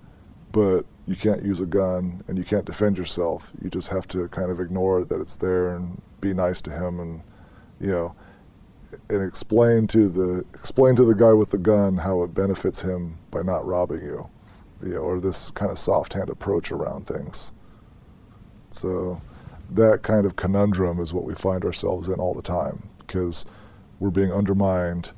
but 0.52 0.86
you 1.08 1.16
can't 1.16 1.44
use 1.44 1.60
a 1.60 1.66
gun 1.66 2.24
and 2.28 2.38
you 2.38 2.44
can't 2.44 2.66
defend 2.66 2.98
yourself. 2.98 3.52
You 3.62 3.70
just 3.70 3.90
have 3.90 4.08
to 4.10 4.28
kind 4.30 4.50
of 4.50 4.60
ignore 4.60 5.04
that 5.04 5.22
it's 5.22 5.38
there 5.38 5.76
and 5.76 6.02
be 6.22 6.34
nice 6.34 6.62
to 6.64 6.72
him 6.72 7.00
and, 7.00 7.22
you 7.80 7.92
know, 7.92 8.16
and 9.10 9.22
explain 9.22 9.88
to 9.88 10.08
the 10.08 10.46
explain 10.54 10.96
to 10.96 11.04
the 11.04 11.14
guy 11.14 11.34
with 11.34 11.52
the 11.52 11.58
gun 11.58 11.98
how 11.98 12.24
it 12.24 12.34
benefits 12.34 12.82
him 12.82 13.18
by 13.32 13.42
not 13.42 13.66
robbing 13.66 14.02
you, 14.02 14.30
you 14.84 14.96
know, 14.96 15.00
or 15.00 15.20
this 15.20 15.50
kind 15.52 15.72
of 15.72 15.80
soft 15.80 16.14
hand 16.14 16.30
approach 16.30 16.72
around 16.72 17.08
things. 17.08 17.52
So 18.70 19.22
that 19.70 20.04
kind 20.04 20.26
of 20.26 20.36
conundrum 20.36 21.00
is 21.00 21.14
what 21.14 21.24
we 21.24 21.34
find 21.34 21.64
ourselves 21.64 22.08
in 22.08 22.16
all 22.16 22.34
the 22.34 22.42
time 22.42 22.90
because 23.00 23.46
we're 24.00 24.10
being 24.10 24.32
undermined 24.32 25.14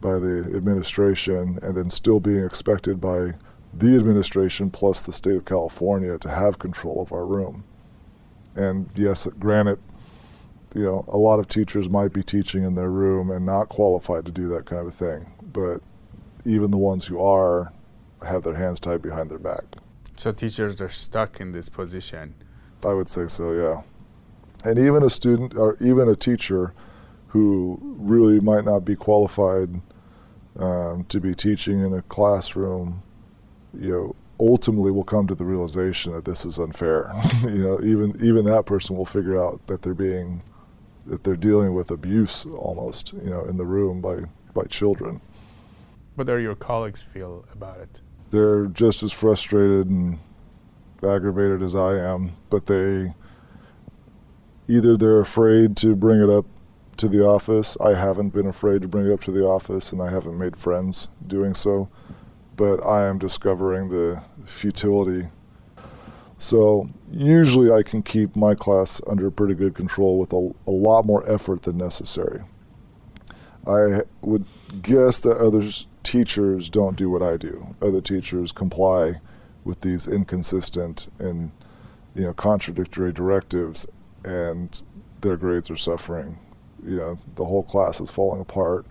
by 0.00 0.18
the 0.18 0.52
administration 0.54 1.58
and 1.62 1.76
then 1.76 1.90
still 1.90 2.20
being 2.20 2.44
expected 2.44 3.00
by 3.00 3.34
the 3.72 3.96
administration 3.96 4.70
plus 4.70 5.02
the 5.02 5.12
state 5.12 5.36
of 5.36 5.44
California 5.44 6.18
to 6.18 6.28
have 6.28 6.58
control 6.58 7.00
of 7.00 7.12
our 7.12 7.26
room. 7.26 7.64
And 8.54 8.88
yes, 8.94 9.26
granted, 9.38 9.78
you 10.74 10.82
know, 10.82 11.04
a 11.08 11.16
lot 11.16 11.38
of 11.38 11.48
teachers 11.48 11.88
might 11.88 12.12
be 12.12 12.22
teaching 12.22 12.64
in 12.64 12.74
their 12.74 12.90
room 12.90 13.30
and 13.30 13.46
not 13.46 13.68
qualified 13.68 14.26
to 14.26 14.32
do 14.32 14.48
that 14.48 14.66
kind 14.66 14.86
of 14.86 14.94
thing, 14.94 15.26
but 15.52 15.80
even 16.44 16.70
the 16.70 16.76
ones 16.76 17.06
who 17.06 17.20
are 17.20 17.72
have 18.26 18.42
their 18.42 18.54
hands 18.54 18.80
tied 18.80 19.02
behind 19.02 19.30
their 19.30 19.38
back. 19.38 19.64
So 20.16 20.32
teachers 20.32 20.80
are 20.80 20.88
stuck 20.88 21.40
in 21.40 21.52
this 21.52 21.68
position 21.68 22.34
I 22.84 22.92
would 22.92 23.08
say 23.08 23.26
so, 23.28 23.52
yeah. 23.52 23.82
And 24.68 24.78
even 24.78 25.02
a 25.02 25.10
student 25.10 25.54
or 25.54 25.76
even 25.80 26.08
a 26.08 26.16
teacher 26.16 26.72
who 27.28 27.78
really 27.82 28.40
might 28.40 28.64
not 28.64 28.84
be 28.84 28.96
qualified 28.96 29.80
um, 30.58 31.04
to 31.08 31.20
be 31.20 31.34
teaching 31.34 31.80
in 31.80 31.92
a 31.92 32.02
classroom, 32.02 33.02
you 33.78 33.90
know, 33.90 34.16
ultimately 34.38 34.90
will 34.90 35.04
come 35.04 35.26
to 35.26 35.34
the 35.34 35.44
realization 35.44 36.12
that 36.12 36.24
this 36.24 36.44
is 36.44 36.58
unfair. 36.58 37.12
you 37.42 37.58
know, 37.58 37.80
even 37.82 38.16
even 38.22 38.44
that 38.46 38.66
person 38.66 38.96
will 38.96 39.06
figure 39.06 39.42
out 39.42 39.66
that 39.66 39.82
they're 39.82 39.94
being 39.94 40.42
that 41.06 41.24
they're 41.24 41.36
dealing 41.36 41.74
with 41.74 41.90
abuse 41.90 42.44
almost, 42.46 43.12
you 43.14 43.30
know, 43.30 43.44
in 43.44 43.56
the 43.56 43.64
room 43.64 44.00
by 44.00 44.20
by 44.54 44.64
children. 44.64 45.20
What 46.14 46.26
do 46.26 46.36
your 46.38 46.54
colleagues 46.54 47.04
feel 47.04 47.44
about 47.52 47.78
it? 47.78 48.00
They're 48.30 48.66
just 48.66 49.02
as 49.02 49.12
frustrated 49.12 49.88
and 49.88 50.18
aggravated 51.02 51.62
as 51.62 51.74
I 51.74 51.98
am, 51.98 52.36
but 52.50 52.66
they 52.66 53.14
either 54.68 54.96
they're 54.96 55.20
afraid 55.20 55.76
to 55.78 55.94
bring 55.94 56.20
it 56.20 56.30
up 56.30 56.46
to 56.96 57.08
the 57.08 57.24
office. 57.24 57.76
I 57.80 57.94
haven't 57.94 58.30
been 58.30 58.46
afraid 58.46 58.82
to 58.82 58.88
bring 58.88 59.06
it 59.06 59.12
up 59.12 59.20
to 59.22 59.30
the 59.30 59.44
office, 59.44 59.92
and 59.92 60.00
I 60.02 60.10
haven't 60.10 60.38
made 60.38 60.56
friends 60.56 61.08
doing 61.26 61.54
so. 61.54 61.88
But 62.56 62.84
I 62.84 63.06
am 63.06 63.18
discovering 63.18 63.90
the 63.90 64.22
futility. 64.44 65.28
So 66.38 66.88
usually 67.10 67.70
I 67.70 67.82
can 67.82 68.02
keep 68.02 68.34
my 68.34 68.54
class 68.54 69.00
under 69.06 69.30
pretty 69.30 69.54
good 69.54 69.74
control 69.74 70.18
with 70.18 70.32
a, 70.32 70.50
a 70.66 70.70
lot 70.70 71.04
more 71.04 71.28
effort 71.30 71.62
than 71.62 71.78
necessary. 71.78 72.42
I 73.66 74.02
would 74.22 74.44
guess 74.82 75.20
that 75.20 75.38
other 75.38 75.62
teachers 76.06 76.70
don't 76.70 76.96
do 76.96 77.10
what 77.10 77.22
I 77.22 77.36
do. 77.36 77.74
Other 77.82 78.00
teachers 78.00 78.52
comply 78.52 79.20
with 79.64 79.80
these 79.80 80.06
inconsistent 80.06 81.08
and 81.18 81.50
you 82.14 82.22
know 82.22 82.32
contradictory 82.32 83.12
directives, 83.12 83.86
and 84.24 84.80
their 85.20 85.36
grades 85.36 85.68
are 85.68 85.76
suffering. 85.76 86.38
You 86.86 86.96
know, 86.96 87.18
the 87.34 87.44
whole 87.44 87.64
class 87.64 88.00
is 88.00 88.10
falling 88.10 88.40
apart. 88.40 88.86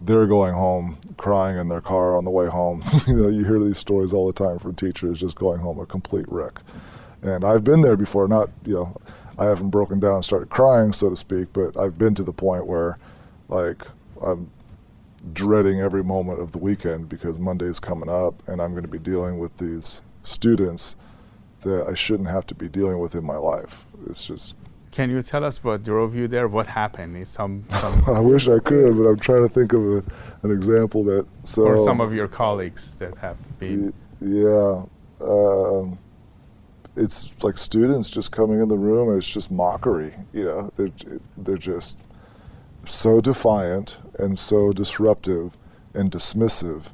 They're 0.00 0.26
going 0.26 0.54
home 0.54 0.98
crying 1.16 1.56
in 1.56 1.68
their 1.68 1.80
car 1.80 2.16
on 2.16 2.24
the 2.24 2.30
way 2.30 2.48
home. 2.48 2.82
you 3.06 3.14
know, 3.14 3.28
you 3.28 3.44
hear 3.44 3.60
these 3.60 3.78
stories 3.78 4.12
all 4.12 4.26
the 4.26 4.32
time 4.32 4.58
from 4.58 4.74
teachers 4.74 5.20
just 5.20 5.36
going 5.36 5.60
home 5.60 5.78
a 5.78 5.86
complete 5.86 6.26
wreck. 6.28 6.60
And 7.22 7.44
I've 7.44 7.62
been 7.62 7.80
there 7.80 7.96
before. 7.96 8.26
Not 8.26 8.50
you 8.64 8.74
know, 8.74 8.96
I 9.38 9.44
haven't 9.44 9.70
broken 9.70 10.00
down 10.00 10.16
and 10.16 10.24
started 10.24 10.50
crying, 10.50 10.92
so 10.92 11.08
to 11.10 11.16
speak, 11.16 11.52
but 11.52 11.76
I've 11.76 11.96
been 11.96 12.16
to 12.16 12.24
the 12.24 12.32
point 12.32 12.66
where, 12.66 12.98
like, 13.48 13.84
I'm 14.20 14.50
dreading 15.32 15.80
every 15.80 16.04
moment 16.04 16.40
of 16.40 16.52
the 16.52 16.58
weekend 16.58 17.08
because 17.08 17.38
Monday's 17.38 17.80
coming 17.80 18.08
up 18.08 18.46
and 18.48 18.60
I'm 18.60 18.72
going 18.72 18.84
to 18.84 18.88
be 18.88 18.98
dealing 18.98 19.38
with 19.38 19.56
these 19.58 20.02
students 20.22 20.96
that 21.60 21.86
I 21.88 21.94
shouldn't 21.94 22.28
have 22.28 22.46
to 22.46 22.54
be 22.54 22.68
dealing 22.68 22.98
with 22.98 23.14
in 23.14 23.24
my 23.24 23.36
life. 23.36 23.86
It's 24.08 24.26
just. 24.26 24.54
Can 24.92 25.10
you 25.10 25.20
tell 25.22 25.44
us 25.44 25.62
what 25.62 25.82
drove 25.82 26.14
you 26.14 26.28
there? 26.28 26.48
What 26.48 26.68
happened? 26.68 27.26
Some, 27.28 27.64
some 27.68 28.04
I 28.06 28.20
wish 28.20 28.48
I 28.48 28.58
could, 28.60 28.96
but 28.96 29.04
I'm 29.04 29.18
trying 29.18 29.46
to 29.46 29.52
think 29.52 29.72
of 29.72 29.82
a, 29.82 30.02
an 30.42 30.50
example 30.50 31.04
that. 31.04 31.26
So 31.44 31.62
or 31.62 31.78
some 31.78 32.00
of 32.00 32.14
your 32.14 32.28
colleagues 32.28 32.96
that 32.96 33.16
have 33.18 33.36
been. 33.58 33.92
Yeah, 34.20 34.84
um, 35.20 35.98
it's 36.96 37.34
like 37.44 37.58
students 37.58 38.10
just 38.10 38.32
coming 38.32 38.62
in 38.62 38.68
the 38.68 38.78
room, 38.78 39.10
and 39.10 39.18
it's 39.18 39.30
just 39.30 39.50
mockery. 39.50 40.14
You 40.32 40.44
know, 40.44 40.72
they're 40.76 41.18
they're 41.36 41.58
just 41.58 41.98
so 42.84 43.20
defiant 43.20 43.98
and 44.18 44.38
so 44.38 44.72
disruptive 44.72 45.56
and 45.94 46.10
dismissive 46.10 46.92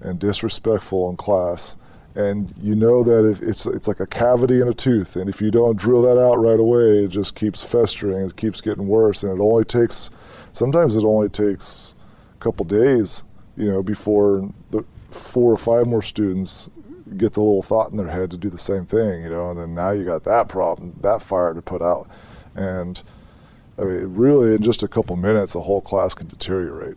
and 0.00 0.18
disrespectful 0.18 1.08
in 1.10 1.16
class. 1.16 1.76
And 2.14 2.54
you 2.60 2.76
know 2.76 3.02
that 3.02 3.28
if 3.28 3.42
it's 3.42 3.66
it's 3.66 3.88
like 3.88 3.98
a 3.98 4.06
cavity 4.06 4.60
in 4.60 4.68
a 4.68 4.72
tooth 4.72 5.16
and 5.16 5.28
if 5.28 5.40
you 5.40 5.50
don't 5.50 5.76
drill 5.76 6.02
that 6.02 6.16
out 6.16 6.36
right 6.36 6.60
away 6.60 7.04
it 7.04 7.08
just 7.08 7.34
keeps 7.34 7.60
festering 7.60 8.24
it 8.24 8.36
keeps 8.36 8.60
getting 8.60 8.86
worse 8.86 9.24
and 9.24 9.32
it 9.32 9.42
only 9.42 9.64
takes 9.64 10.10
sometimes 10.52 10.96
it 10.96 11.02
only 11.02 11.28
takes 11.28 11.92
a 12.36 12.38
couple 12.38 12.64
days 12.64 13.24
you 13.56 13.68
know 13.68 13.82
before 13.82 14.48
the 14.70 14.84
four 15.10 15.50
or 15.50 15.56
five 15.56 15.88
more 15.88 16.02
students 16.02 16.70
get 17.16 17.32
the 17.32 17.40
little 17.40 17.62
thought 17.62 17.90
in 17.90 17.96
their 17.96 18.06
head 18.06 18.30
to 18.30 18.36
do 18.36 18.48
the 18.48 18.58
same 18.58 18.86
thing 18.86 19.24
you 19.24 19.28
know 19.28 19.50
and 19.50 19.58
then 19.58 19.74
now 19.74 19.90
you 19.90 20.04
got 20.04 20.22
that 20.22 20.46
problem 20.46 20.94
that 21.00 21.20
fire 21.20 21.52
to 21.52 21.62
put 21.62 21.82
out. 21.82 22.08
And 22.54 23.02
i 23.78 23.82
mean 23.82 24.14
really 24.14 24.54
in 24.54 24.62
just 24.62 24.82
a 24.82 24.88
couple 24.88 25.16
minutes 25.16 25.54
a 25.54 25.60
whole 25.60 25.80
class 25.80 26.14
can 26.14 26.26
deteriorate 26.28 26.96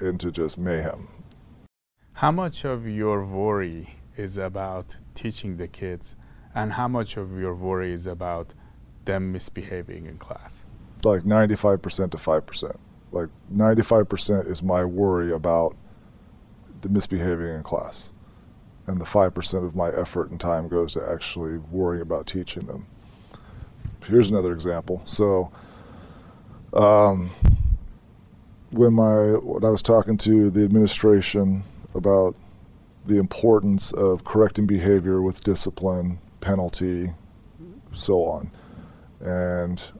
into 0.00 0.30
just 0.30 0.58
mayhem 0.58 1.08
how 2.14 2.30
much 2.30 2.64
of 2.64 2.86
your 2.86 3.24
worry 3.24 3.96
is 4.16 4.36
about 4.36 4.98
teaching 5.14 5.56
the 5.56 5.66
kids 5.66 6.16
and 6.54 6.74
how 6.74 6.88
much 6.88 7.16
of 7.16 7.38
your 7.38 7.54
worry 7.54 7.92
is 7.92 8.06
about 8.06 8.54
them 9.04 9.32
misbehaving 9.32 10.06
in 10.06 10.18
class? 10.18 10.66
Like 11.04 11.22
95% 11.22 12.10
to 12.12 12.16
5%. 12.16 12.76
Like 13.10 13.28
95% 13.52 14.46
is 14.46 14.62
my 14.62 14.84
worry 14.84 15.32
about 15.32 15.76
the 16.82 16.88
misbehaving 16.88 17.54
in 17.54 17.62
class. 17.62 18.12
And 18.86 19.00
the 19.00 19.04
5% 19.04 19.64
of 19.64 19.76
my 19.76 19.88
effort 19.88 20.30
and 20.30 20.40
time 20.40 20.68
goes 20.68 20.94
to 20.94 21.10
actually 21.10 21.58
worrying 21.58 22.02
about 22.02 22.26
teaching 22.26 22.66
them. 22.66 22.86
Here's 24.06 24.30
another 24.30 24.52
example. 24.52 25.02
So, 25.04 25.52
um, 26.74 27.30
when 28.70 28.92
my 28.94 29.36
when 29.38 29.64
I 29.64 29.70
was 29.70 29.82
talking 29.82 30.16
to 30.18 30.50
the 30.50 30.64
administration 30.64 31.64
about 31.94 32.34
the 33.04 33.18
importance 33.18 33.92
of 33.92 34.24
correcting 34.24 34.66
behavior 34.66 35.20
with 35.22 35.42
discipline, 35.42 36.18
penalty, 36.40 37.12
so 37.92 38.24
on. 38.24 38.50
and 39.20 39.92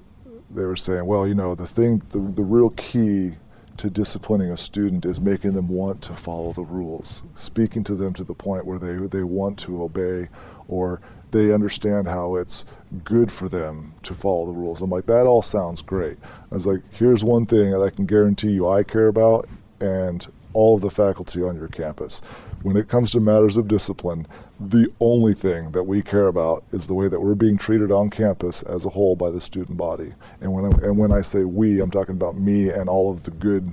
they 0.54 0.64
were 0.64 0.76
saying, 0.76 1.06
well, 1.06 1.26
you 1.26 1.34
know, 1.34 1.54
the 1.54 1.66
thing, 1.66 2.02
the, 2.10 2.18
the 2.18 2.42
real 2.42 2.70
key 2.70 3.32
to 3.78 3.90
disciplining 3.90 4.50
a 4.50 4.56
student 4.56 5.06
is 5.06 5.20
making 5.20 5.54
them 5.54 5.68
want 5.68 6.02
to 6.02 6.12
follow 6.12 6.52
the 6.52 6.62
rules, 6.62 7.22
speaking 7.34 7.82
to 7.84 7.94
them 7.94 8.12
to 8.12 8.24
the 8.24 8.34
point 8.34 8.66
where 8.66 8.78
they, 8.78 8.94
they 9.06 9.22
want 9.22 9.58
to 9.60 9.82
obey 9.82 10.28
or 10.68 11.00
they 11.30 11.52
understand 11.52 12.06
how 12.06 12.36
it's 12.36 12.64
good 13.04 13.32
for 13.32 13.48
them 13.48 13.94
to 14.02 14.14
follow 14.14 14.46
the 14.46 14.52
rules. 14.52 14.82
I'm 14.82 14.90
like, 14.90 15.06
that 15.06 15.26
all 15.26 15.42
sounds 15.42 15.82
great. 15.82 16.18
I 16.50 16.54
was 16.54 16.66
like, 16.66 16.82
here's 16.92 17.24
one 17.24 17.46
thing 17.46 17.70
that 17.70 17.82
I 17.82 17.90
can 17.90 18.06
guarantee 18.06 18.50
you 18.50 18.68
I 18.68 18.82
care 18.82 19.08
about 19.08 19.48
and 19.80 20.26
all 20.52 20.76
of 20.76 20.82
the 20.82 20.90
faculty 20.90 21.42
on 21.42 21.56
your 21.56 21.68
campus. 21.68 22.20
When 22.62 22.76
it 22.76 22.88
comes 22.88 23.10
to 23.12 23.20
matters 23.20 23.56
of 23.56 23.66
discipline, 23.66 24.26
the 24.60 24.92
only 25.00 25.34
thing 25.34 25.72
that 25.72 25.84
we 25.84 26.02
care 26.02 26.28
about 26.28 26.62
is 26.70 26.86
the 26.86 26.94
way 26.94 27.08
that 27.08 27.20
we're 27.20 27.34
being 27.34 27.58
treated 27.58 27.90
on 27.90 28.10
campus 28.10 28.62
as 28.62 28.84
a 28.86 28.90
whole 28.90 29.16
by 29.16 29.30
the 29.30 29.40
student 29.40 29.76
body. 29.76 30.12
And 30.40 30.52
when 30.52 30.66
I, 30.66 30.86
and 30.86 30.98
when 30.98 31.10
I 31.10 31.22
say 31.22 31.44
we, 31.44 31.80
I'm 31.80 31.90
talking 31.90 32.14
about 32.14 32.36
me 32.36 32.68
and 32.68 32.88
all 32.88 33.10
of 33.10 33.24
the 33.24 33.32
good 33.32 33.72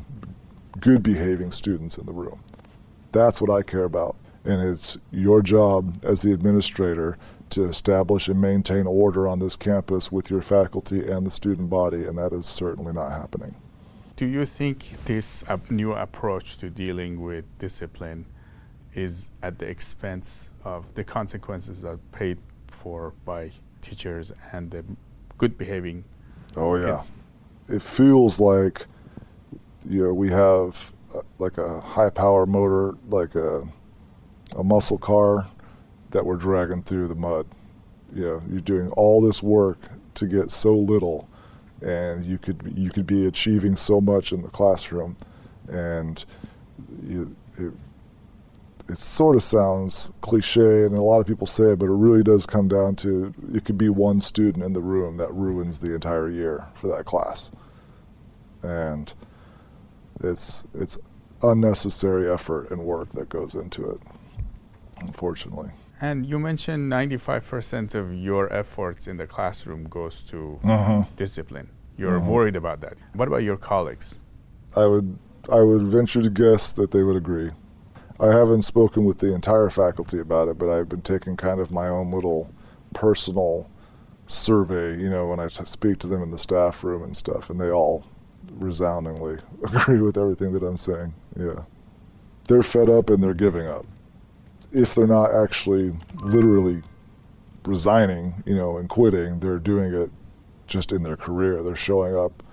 good 0.79 1.03
behaving 1.03 1.51
students 1.51 1.97
in 1.97 2.05
the 2.05 2.13
room. 2.13 2.41
That's 3.11 3.41
what 3.41 3.49
I 3.49 3.63
care 3.63 3.83
about. 3.83 4.15
And 4.45 4.61
it's 4.61 4.97
your 5.11 5.41
job 5.41 5.97
as 6.03 6.21
the 6.21 6.31
administrator 6.31 7.17
to 7.51 7.65
establish 7.65 8.27
and 8.27 8.39
maintain 8.39 8.85
order 8.87 9.27
on 9.27 9.39
this 9.39 9.55
campus 9.55 10.11
with 10.11 10.29
your 10.29 10.41
faculty 10.41 11.09
and 11.09 11.25
the 11.25 11.31
student 11.31 11.69
body, 11.69 12.05
and 12.05 12.17
that 12.17 12.33
is 12.33 12.45
certainly 12.45 12.93
not 12.93 13.11
happening. 13.11 13.55
Do 14.15 14.25
you 14.27 14.45
think 14.45 15.05
this 15.05 15.43
uh, 15.47 15.57
new 15.69 15.93
approach 15.93 16.57
to 16.57 16.69
dealing 16.69 17.21
with 17.21 17.45
discipline 17.57 18.25
is 18.93 19.29
at 19.41 19.59
the 19.59 19.67
expense 19.67 20.51
of 20.63 20.93
the 20.95 21.03
consequences 21.03 21.81
that 21.83 21.89
are 21.89 21.99
paid 22.11 22.37
for 22.67 23.13
by 23.23 23.51
teachers 23.81 24.31
and 24.51 24.71
the 24.71 24.83
good 25.37 25.57
behaving 25.57 26.03
Oh 26.57 26.75
yeah, 26.75 26.97
kids? 26.97 27.11
it 27.69 27.81
feels 27.81 28.39
like 28.39 28.85
you 29.87 30.03
know 30.03 30.13
we 30.13 30.29
have 30.29 30.91
uh, 31.15 31.21
like 31.37 31.57
a 31.57 31.79
high 31.79 32.09
power 32.09 32.45
motor, 32.45 32.97
like 33.07 33.35
a 33.35 33.67
a 34.57 34.63
muscle 34.63 34.97
car 34.97 35.47
that 36.11 36.25
we're 36.25 36.37
dragging 36.37 36.83
through 36.83 37.07
the 37.07 37.15
mud. 37.15 37.47
You 38.13 38.23
know, 38.23 38.41
you're 38.49 38.61
doing 38.61 38.89
all 38.91 39.21
this 39.21 39.43
work 39.43 39.79
to 40.15 40.25
get 40.25 40.51
so 40.51 40.73
little, 40.73 41.27
and 41.81 42.25
you 42.25 42.37
could 42.37 42.73
you 42.75 42.89
could 42.89 43.05
be 43.05 43.25
achieving 43.25 43.75
so 43.75 44.01
much 44.01 44.31
in 44.31 44.41
the 44.41 44.49
classroom, 44.49 45.15
and 45.67 46.25
you, 47.03 47.35
it 47.57 47.73
it 48.89 48.97
sort 48.97 49.35
of 49.35 49.43
sounds 49.43 50.11
cliche, 50.21 50.83
and 50.83 50.97
a 50.97 51.01
lot 51.01 51.19
of 51.19 51.27
people 51.27 51.45
say 51.45 51.73
it, 51.73 51.79
but 51.79 51.85
it 51.85 51.93
really 51.93 52.23
does 52.23 52.45
come 52.47 52.67
down 52.67 52.95
to 52.97 53.33
it 53.53 53.63
could 53.63 53.77
be 53.77 53.89
one 53.89 54.19
student 54.19 54.65
in 54.65 54.73
the 54.73 54.81
room 54.81 55.17
that 55.17 55.31
ruins 55.33 55.79
the 55.79 55.93
entire 55.93 56.29
year 56.29 56.65
for 56.73 56.87
that 56.87 57.05
class, 57.05 57.51
and 58.63 59.13
it's 60.21 60.65
it's 60.73 60.97
unnecessary 61.43 62.29
effort 62.29 62.71
and 62.71 62.81
work 62.81 63.09
that 63.11 63.29
goes 63.29 63.53
into 63.53 63.87
it, 63.89 64.01
unfortunately. 65.01 65.69
And 66.01 66.25
you 66.25 66.39
mentioned 66.39 66.89
95% 66.89 67.93
of 67.93 68.13
your 68.13 68.51
efforts 68.53 69.07
in 69.07 69.17
the 69.17 69.27
classroom 69.27 69.83
goes 69.85 70.23
to 70.23 70.59
Uh-huh. 70.63 71.03
discipline. 71.17 71.69
You're 71.97 72.19
Mhm. 72.19 72.27
worried 72.27 72.55
about 72.55 72.79
that. 72.81 72.93
What 73.13 73.27
about 73.27 73.43
your 73.43 73.57
colleagues? 73.57 74.19
I 74.75 74.85
would 74.85 75.17
I 75.49 75.61
would 75.61 75.81
venture 75.81 76.21
to 76.21 76.29
guess 76.29 76.73
that 76.73 76.91
they 76.91 77.01
would 77.01 77.15
agree. 77.15 77.49
I 78.19 78.27
haven't 78.27 78.63
spoken 78.63 79.03
with 79.05 79.17
the 79.17 79.33
entire 79.33 79.69
faculty 79.69 80.19
about 80.19 80.47
it, 80.47 80.59
but 80.59 80.69
I've 80.69 80.87
been 80.89 81.01
taking 81.01 81.37
kind 81.37 81.59
of 81.59 81.71
my 81.71 81.87
own 81.87 82.11
little 82.11 82.49
personal 82.93 83.67
survey, 84.27 84.95
you 84.99 85.09
know, 85.09 85.25
when 85.27 85.39
I 85.39 85.47
speak 85.47 85.97
to 85.99 86.07
them 86.07 86.21
in 86.21 86.29
the 86.29 86.37
staff 86.37 86.83
room 86.83 87.01
and 87.01 87.15
stuff, 87.15 87.49
and 87.49 87.59
they 87.59 87.71
all 87.71 88.03
resoundingly 88.59 89.37
agree 89.63 90.01
with 90.01 90.17
everything 90.17 90.51
that 90.53 90.61
I'm 90.61 90.77
saying. 90.77 91.13
Yeah. 91.35 91.63
They're 92.47 92.61
fed 92.61 92.89
up 92.89 93.09
and 93.09 93.23
they're 93.23 93.33
giving 93.33 93.65
up. 93.65 93.85
If 94.71 94.95
they're 94.95 95.07
not 95.07 95.33
actually 95.33 95.95
literally 96.21 96.81
resigning, 97.65 98.43
you 98.45 98.55
know, 98.55 98.77
and 98.77 98.89
quitting, 98.89 99.39
they're 99.39 99.59
doing 99.59 99.93
it 99.93 100.11
just 100.67 100.91
in 100.91 101.03
their 101.03 101.17
career. 101.17 101.63
They're 101.63 101.75
showing 101.75 102.15
up 102.15 102.43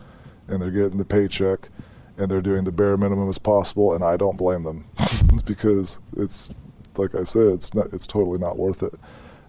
and 0.48 0.60
they're 0.60 0.70
getting 0.70 0.98
the 0.98 1.04
paycheck 1.04 1.68
and 2.16 2.30
they're 2.30 2.40
doing 2.40 2.64
the 2.64 2.72
bare 2.72 2.96
minimum 2.96 3.28
as 3.28 3.38
possible 3.38 3.94
and 3.94 4.02
I 4.02 4.16
don't 4.16 4.36
blame 4.38 4.62
them 4.62 4.86
because 5.44 6.00
it's 6.16 6.50
like 6.96 7.14
I 7.14 7.24
said 7.24 7.48
it's 7.48 7.74
not 7.74 7.92
it's 7.92 8.06
totally 8.06 8.38
not 8.38 8.58
worth 8.58 8.82
it. 8.82 8.94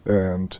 And 0.06 0.58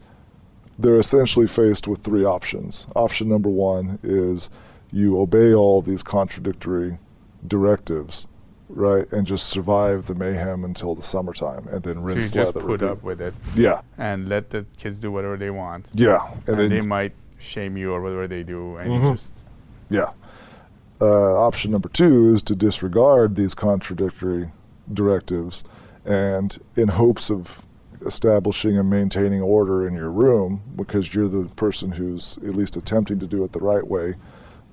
they're 0.80 1.00
essentially 1.00 1.48
faced 1.48 1.88
with 1.88 2.04
three 2.04 2.24
options. 2.24 2.88
Option 2.96 3.30
number 3.30 3.50
1 3.50 4.00
is 4.04 4.50
you 4.92 5.20
obey 5.20 5.54
all 5.54 5.82
these 5.82 6.04
contradictory 6.04 6.98
directives, 7.46 8.28
right? 8.70 9.10
And 9.12 9.26
just 9.26 9.48
survive 9.50 10.06
the 10.06 10.16
mayhem 10.16 10.64
until 10.64 10.94
the 10.96 11.02
summertime 11.02 11.68
and 11.72 11.82
then 11.84 11.96
So 11.96 12.00
you 12.02 12.06
rinse 12.06 12.32
just 12.32 12.54
put 12.54 12.64
repeat. 12.64 12.86
up 12.88 13.04
with 13.04 13.22
it 13.22 13.34
Yeah. 13.56 13.82
and 13.98 14.28
let 14.28 14.50
the 14.50 14.66
kids 14.78 15.00
do 15.00 15.12
whatever 15.12 15.38
they 15.38 15.50
want. 15.50 15.88
Yeah. 15.94 16.18
And, 16.48 16.60
then 16.60 16.70
they 16.70 16.82
might 16.82 17.14
shame 17.38 17.78
you 17.78 17.92
or 17.94 18.02
whatever 18.02 18.28
they 18.28 18.44
do, 18.44 18.76
and 18.78 18.94
you 18.94 19.00
Mhm. 19.00 19.12
just 19.14 19.32
Yeah. 19.90 20.10
Uh, 21.00 21.36
option 21.38 21.72
number 21.72 21.90
two 21.90 22.28
is 22.34 22.42
to 22.44 22.56
disregard 22.56 23.36
these 23.36 23.54
contradictory 23.54 24.52
directives 24.92 25.64
and 26.06 26.58
in 26.76 26.88
hopes 26.88 27.30
of 27.30 27.64
establishing 28.06 28.78
and 28.78 28.90
maintaining 28.90 29.42
order 29.42 29.86
in 29.88 29.94
your 29.96 30.10
room 30.12 30.62
because 30.76 31.14
you're 31.14 31.28
the 31.28 31.44
person 31.56 31.92
who's 31.92 32.38
at 32.46 32.56
least 32.56 32.76
attempting 32.78 33.20
to 33.20 33.28
do 33.28 33.44
it 33.44 33.52
the 33.54 33.60
right 33.60 33.88
way. 33.88 34.16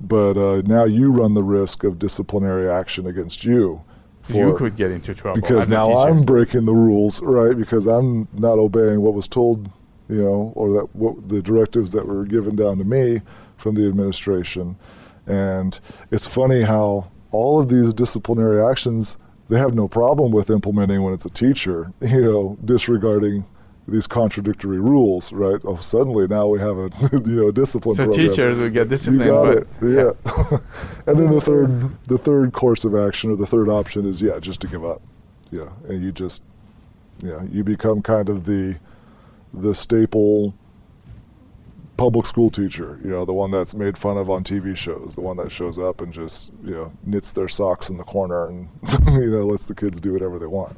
But 0.07 0.37
uh, 0.37 0.63
now 0.67 0.85
you 0.85 1.13
run 1.13 1.35
the 1.35 1.43
risk 1.43 1.83
of 1.85 1.99
disciplinary 1.99 2.71
action 2.71 3.07
against 3.07 3.45
you. 3.45 3.83
you 4.29 4.55
could 4.55 4.77
get 4.77 4.91
into 4.91 5.15
trouble 5.15 5.41
because 5.41 5.71
now. 5.71 5.91
I'm 5.93 6.21
breaking 6.23 6.67
the 6.67 6.75
rules, 6.75 7.23
right? 7.23 7.57
Because 7.57 7.87
I'm 7.87 8.29
not 8.35 8.59
obeying 8.59 9.01
what 9.01 9.15
was 9.15 9.27
told, 9.27 9.71
you 10.09 10.23
know, 10.23 10.53
or 10.55 10.73
that 10.75 10.95
what 10.95 11.29
the 11.29 11.41
directives 11.43 11.93
that 11.93 12.07
were 12.07 12.25
given 12.25 12.55
down 12.57 12.79
to 12.79 12.85
me 12.85 13.23
from 13.57 13.75
the 13.75 13.87
administration. 13.89 14.77
And 15.27 15.79
it's 16.11 16.27
funny 16.27 16.63
how 16.63 17.11
all 17.31 17.59
of 17.59 17.69
these 17.69 17.95
disciplinary 17.95 18.63
actions 18.65 19.17
they 19.49 19.59
have 19.59 19.75
no 19.75 19.89
problem 19.89 20.33
with 20.33 20.51
implementing 20.51 21.03
when 21.03 21.13
it's 21.13 21.27
a 21.27 21.31
teacher, 21.31 21.93
you 22.01 22.23
know, 22.23 22.59
disregarding 22.65 23.45
these 23.87 24.07
contradictory 24.07 24.81
rules, 24.81 25.33
right? 25.33 25.61
Oh, 25.65 25.77
suddenly 25.77 26.27
now 26.27 26.47
we 26.47 26.59
have 26.59 26.79
a 26.79 26.91
you 27.13 27.37
know 27.37 27.51
discipline. 27.51 27.97
so 27.97 28.05
program. 28.05 28.29
teachers 28.29 28.59
will 28.59 28.71
get 28.71 28.89
disciplined. 28.89 29.25
You 29.25 29.31
got 29.31 29.45
but 29.45 29.89
it. 29.89 30.19
Yeah. 30.27 30.59
and 31.07 31.19
then 31.19 31.31
the 31.31 31.41
third 31.41 32.05
the 32.05 32.19
third 32.19 32.53
course 32.53 32.85
of 32.85 32.95
action 32.95 33.31
or 33.31 33.37
the 33.37 33.47
third 33.47 33.69
option 33.69 34.07
is 34.07 34.23
yeah, 34.23 34.39
just 34.39 34.61
to 34.63 34.69
give 34.69 34.85
up. 34.85 35.03
Yeah. 35.51 35.69
And 35.89 36.03
you 36.03 36.13
just 36.13 36.43
yeah, 37.23 37.43
you 37.51 37.63
become 37.65 38.03
kind 38.03 38.29
of 38.29 38.47
the 38.47 38.77
the 39.53 39.75
staple 39.75 40.55
public 41.97 42.27
school 42.27 42.51
teacher, 42.51 42.99
you 43.05 43.11
know, 43.11 43.25
the 43.25 43.33
one 43.33 43.51
that's 43.51 43.75
made 43.75 43.97
fun 43.97 44.17
of 44.17 44.29
on 44.29 44.43
TV 44.43 44.77
shows, 44.77 45.15
the 45.15 45.21
one 45.21 45.37
that 45.37 45.51
shows 45.51 45.79
up 45.79 46.01
and 46.01 46.13
just, 46.13 46.51
you 46.65 46.73
know, 46.73 46.93
knits 47.05 47.33
their 47.33 47.49
socks 47.49 47.89
in 47.89 47.97
the 47.97 48.05
corner 48.05 48.49
and 48.49 48.69
you 49.13 49.31
know, 49.31 49.47
lets 49.47 49.67
the 49.67 49.75
kids 49.75 50.01
do 50.01 50.13
whatever 50.13 50.39
they 50.39 50.47
want. 50.47 50.77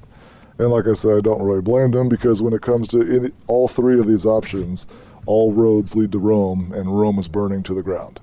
And 0.58 0.70
like 0.70 0.86
I 0.86 0.94
said, 0.94 1.18
I 1.18 1.20
don't 1.20 1.42
really 1.42 1.60
blame 1.60 1.90
them 1.90 2.08
because 2.08 2.40
when 2.40 2.54
it 2.54 2.62
comes 2.62 2.88
to 2.88 3.00
any, 3.00 3.30
all 3.46 3.68
three 3.68 3.98
of 4.00 4.06
these 4.06 4.24
options, 4.24 4.86
all 5.26 5.52
roads 5.52 5.94
lead 5.94 6.12
to 6.12 6.18
Rome, 6.18 6.72
and 6.72 6.98
Rome 6.98 7.18
is 7.18 7.28
burning 7.28 7.62
to 7.64 7.74
the 7.74 7.82
ground. 7.82 8.20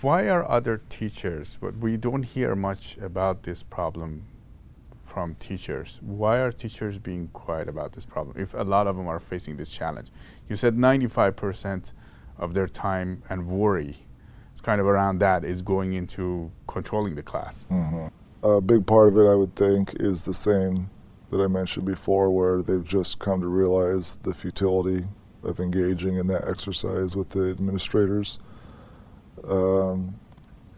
why 0.00 0.28
are 0.28 0.48
other 0.48 0.80
teachers, 0.88 1.58
but 1.60 1.78
we 1.78 1.96
don't 1.96 2.22
hear 2.22 2.54
much 2.54 2.96
about 2.98 3.42
this 3.42 3.64
problem 3.64 4.26
from 5.02 5.34
teachers. 5.36 5.98
Why 6.02 6.36
are 6.36 6.52
teachers 6.52 6.98
being 6.98 7.28
quiet 7.28 7.68
about 7.68 7.92
this 7.92 8.06
problem 8.06 8.36
if 8.38 8.54
a 8.54 8.62
lot 8.62 8.86
of 8.86 8.96
them 8.96 9.08
are 9.08 9.18
facing 9.18 9.56
this 9.56 9.70
challenge? 9.70 10.10
You 10.48 10.54
said 10.54 10.76
95% 10.76 11.92
of 12.38 12.54
their 12.54 12.68
time 12.68 13.22
and 13.28 13.48
worry, 13.48 13.96
it's 14.52 14.60
kind 14.60 14.80
of 14.80 14.86
around 14.86 15.18
that, 15.18 15.44
is 15.44 15.62
going 15.62 15.94
into 15.94 16.52
controlling 16.68 17.16
the 17.16 17.22
class. 17.22 17.66
Mm-hmm. 17.70 18.46
A 18.46 18.60
big 18.60 18.86
part 18.86 19.08
of 19.08 19.18
it, 19.18 19.26
I 19.28 19.34
would 19.34 19.56
think, 19.56 19.96
is 19.98 20.22
the 20.22 20.34
same 20.34 20.90
that 21.30 21.40
I 21.40 21.46
mentioned 21.46 21.86
before, 21.86 22.30
where 22.30 22.62
they've 22.62 22.84
just 22.84 23.18
come 23.18 23.40
to 23.40 23.48
realize 23.48 24.16
the 24.18 24.34
futility 24.34 25.06
of 25.42 25.60
engaging 25.60 26.16
in 26.16 26.26
that 26.28 26.48
exercise 26.48 27.16
with 27.16 27.30
the 27.30 27.50
administrators. 27.50 28.38
Um, 29.46 30.18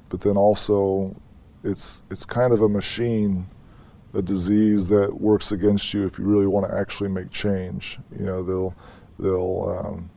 but 0.08 0.20
then 0.20 0.36
also, 0.36 1.16
it's 1.62 2.02
it's 2.10 2.24
kind 2.24 2.52
of 2.52 2.62
a 2.62 2.68
machine, 2.68 3.46
a 4.12 4.22
disease 4.22 4.88
that 4.88 5.20
works 5.20 5.52
against 5.52 5.94
you 5.94 6.04
if 6.04 6.18
you 6.18 6.24
really 6.24 6.46
want 6.46 6.68
to 6.68 6.76
actually 6.76 7.10
make 7.10 7.30
change. 7.30 7.98
You 8.18 8.26
know, 8.26 8.42
they'll 8.42 8.74
they'll 9.18 9.84
um, 9.84 10.10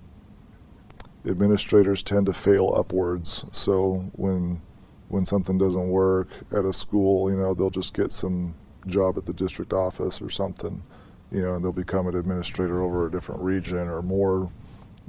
administrators 1.26 2.04
tend 2.04 2.26
to 2.26 2.34
fail 2.34 2.74
upwards. 2.76 3.46
So 3.52 4.10
when 4.14 4.62
when 5.10 5.26
something 5.26 5.58
doesn't 5.58 5.90
work 5.90 6.30
at 6.52 6.66
a 6.66 6.74
school, 6.74 7.30
you 7.30 7.38
know, 7.38 7.54
they'll 7.54 7.70
just 7.70 7.94
get 7.94 8.12
some 8.12 8.56
job 8.88 9.18
at 9.18 9.26
the 9.26 9.34
district 9.34 9.74
office 9.74 10.22
or 10.22 10.30
something, 10.30 10.84
you 11.32 11.42
know, 11.42 11.56
and 11.56 11.64
they'll 11.64 11.72
become 11.72 12.08
an 12.08 12.16
administrator 12.16 12.82
over 12.82 13.08
a 13.08 13.12
different 13.12 13.42
region 13.42 13.88
or 13.88 14.02
more 14.02 14.50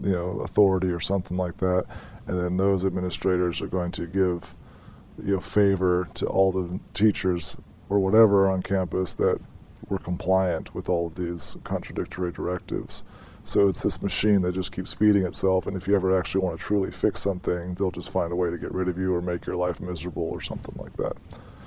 you 0.03 0.13
know, 0.13 0.41
authority 0.41 0.89
or 0.89 1.01
something 1.01 1.37
like 1.37 1.59
that, 1.59 1.85
and 2.27 2.39
then 2.39 2.57
those 2.57 2.85
administrators 2.85 3.63
are 3.63 3.69
going 3.69 3.93
to 3.93 4.07
give, 4.07 4.57
you 5.25 5.35
know, 5.35 5.41
favor 5.41 6.09
to 6.15 6.27
all 6.27 6.51
the 6.51 6.81
teachers 6.95 7.57
or 7.89 7.99
whatever 7.99 8.51
on 8.51 8.63
campus 8.63 9.15
that 9.15 9.41
were 9.89 9.99
compliant 9.99 10.75
with 10.75 10.89
all 10.89 11.07
of 11.07 11.15
these 11.15 11.57
contradictory 11.63 12.33
directives. 12.33 13.05
So 13.45 13.69
it's 13.69 13.83
this 13.83 14.01
machine 14.01 14.41
that 14.43 14.53
just 14.53 14.73
keeps 14.73 14.95
feeding 14.95 15.25
itself, 15.25 15.67
and 15.67 15.77
if 15.77 15.87
you 15.87 15.95
ever 15.95 16.19
actually 16.19 16.45
want 16.45 16.59
to 16.59 16.65
truly 16.65 16.91
fix 16.91 17.21
something, 17.21 17.75
they'll 17.75 17.91
just 17.91 18.11
find 18.11 18.33
a 18.33 18.37
way 18.37 18.51
to 18.51 18.59
get 18.59 18.73
rid 18.73 18.89
of 18.89 18.99
you 18.99 19.15
or 19.15 19.21
make 19.21 19.47
your 19.47 19.57
life 19.57 19.81
miserable 19.81 20.25
or 20.25 20.41
something 20.41 20.75
like 20.79 20.97
that. 20.97 21.17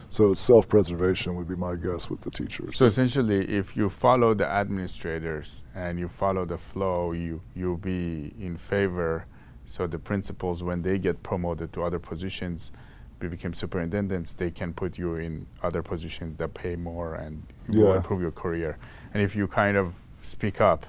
So 0.10 0.34
self-preservation 0.34 1.36
would 1.36 1.48
be 1.48 1.56
my 1.56 1.76
guess 1.76 2.10
with 2.10 2.22
the 2.22 2.32
teachers. 2.32 2.78
So 2.78 2.86
essentially, 2.86 3.46
if 3.50 3.76
you 3.76 3.90
follow 3.90 4.34
the 4.34 4.48
administrators 4.48 5.64
and 5.76 6.00
you 6.00 6.08
follow 6.08 6.46
the 6.46 6.58
flow, 6.58 7.12
you 7.12 7.42
you'll 7.56 7.78
be 7.78 8.34
in 8.40 8.56
favor. 8.58 9.26
So 9.66 9.86
the 9.86 10.00
principals, 10.00 10.64
when 10.64 10.82
they 10.82 10.98
get 10.98 11.24
promoted 11.24 11.74
to 11.74 11.84
other 11.84 12.00
positions, 12.00 12.72
they 13.20 13.28
become 13.28 13.54
superintendents, 13.54 14.32
they 14.34 14.50
can 14.52 14.74
put 14.74 14.98
you 14.98 15.16
in 15.16 15.48
other 15.62 15.82
positions 15.84 16.38
that 16.38 16.54
pay 16.54 16.76
more 16.78 17.16
and 17.16 17.44
will 17.68 17.90
Yeah. 17.90 17.98
improve 17.98 18.22
your 18.22 18.32
career. 18.32 18.78
And 19.14 19.22
if 19.22 19.36
you 19.36 19.48
kind 19.48 19.76
of 19.76 19.96
speak 20.24 20.62
up, 20.62 20.86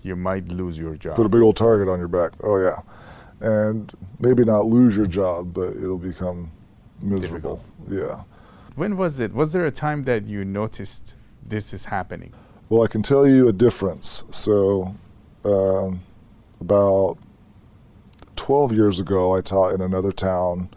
you 0.00 0.16
might 0.16 0.48
lose 0.48 0.78
your 0.78 0.96
job. 0.96 1.16
Put 1.16 1.26
a 1.26 1.28
big 1.28 1.42
old 1.42 1.56
target 1.56 1.88
on 1.88 1.98
your 1.98 2.08
back. 2.08 2.32
Oh 2.42 2.56
yeah, 2.58 2.80
and 3.40 3.92
maybe 4.18 4.44
not 4.44 4.64
lose 4.64 4.96
your 4.96 5.06
job, 5.06 5.52
but 5.52 5.76
it'll 5.76 5.98
become 5.98 6.50
miserable. 7.02 7.60
Yeah. 7.90 8.22
When 8.76 8.96
was 8.96 9.18
it? 9.18 9.32
Was 9.32 9.52
there 9.52 9.64
a 9.64 9.70
time 9.70 10.04
that 10.04 10.26
you 10.26 10.44
noticed 10.44 11.14
this 11.42 11.72
is 11.72 11.86
happening? 11.86 12.32
Well, 12.68 12.82
I 12.82 12.88
can 12.88 13.02
tell 13.02 13.26
you 13.26 13.48
a 13.48 13.52
difference. 13.52 14.24
So, 14.30 14.94
um, 15.44 16.02
about 16.60 17.18
12 18.36 18.72
years 18.72 19.00
ago, 19.00 19.34
I 19.34 19.40
taught 19.40 19.74
in 19.74 19.80
another 19.80 20.12
town. 20.12 20.68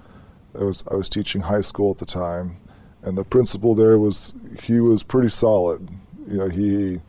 I 0.59 0.63
was 0.63 0.83
I 0.89 0.95
was 0.95 1.09
teaching 1.09 1.41
high 1.41 1.61
school 1.61 1.91
at 1.91 1.97
the 1.99 2.05
time, 2.05 2.57
and 3.03 3.17
the 3.17 3.23
principal 3.23 3.75
there 3.75 3.99
was 3.99 4.33
he 4.63 4.79
was 4.79 5.03
pretty 5.03 5.29
solid. 5.29 5.87
You 6.27 6.37
know, 6.37 6.47
he 6.47 7.01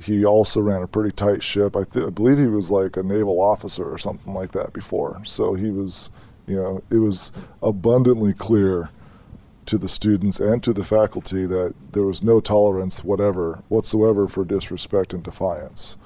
he 0.00 0.24
also 0.24 0.60
ran 0.60 0.82
a 0.82 0.86
pretty 0.86 1.12
tight 1.12 1.42
ship. 1.42 1.76
I, 1.76 1.84
th- 1.84 2.06
I 2.06 2.10
believe 2.10 2.38
he 2.38 2.46
was 2.46 2.70
like 2.70 2.96
a 2.96 3.02
naval 3.02 3.40
officer 3.40 3.84
or 3.84 3.98
something 3.98 4.34
like 4.34 4.52
that 4.52 4.72
before. 4.72 5.20
So 5.24 5.54
he 5.54 5.70
was, 5.70 6.10
you 6.46 6.56
know, 6.56 6.82
it 6.90 6.98
was 6.98 7.32
abundantly 7.62 8.32
clear 8.32 8.90
to 9.70 9.78
the 9.78 9.88
students 9.88 10.40
and 10.40 10.64
to 10.64 10.72
the 10.72 10.82
faculty 10.82 11.46
that 11.46 11.72
there 11.92 12.02
was 12.02 12.24
no 12.24 12.40
tolerance 12.40 13.04
whatever 13.04 13.62
whatsoever 13.68 14.26
for 14.26 14.44
disrespect 14.44 15.14
and 15.14 15.22
defiance. 15.22 15.96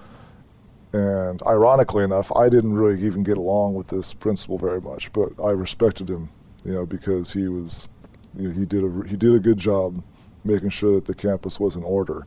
And 0.92 1.42
ironically 1.46 2.05
enough, 2.05 2.31
I 2.37 2.50
didn't 2.50 2.74
really 2.74 3.03
even 3.05 3.22
get 3.22 3.38
along 3.38 3.72
with 3.74 3.88
this 3.88 4.12
principal 4.12 4.59
very 4.59 4.83
much, 4.83 5.11
but 5.14 5.31
I 5.42 5.50
respected 5.50 6.11
him, 6.11 6.29
you 6.62 6.74
know, 6.74 6.85
because 6.85 7.33
he 7.33 7.48
was, 7.48 7.88
you 8.37 8.48
know, 8.48 8.55
he 8.55 8.66
did 8.66 8.85
a 8.85 9.09
he 9.09 9.16
did 9.16 9.35
a 9.35 9.38
good 9.38 9.59
job 9.59 10.03
making 10.44 10.68
sure 10.68 10.94
that 10.96 11.07
the 11.07 11.14
campus 11.14 11.59
was 11.59 11.74
in 11.74 11.83
order. 11.85 12.27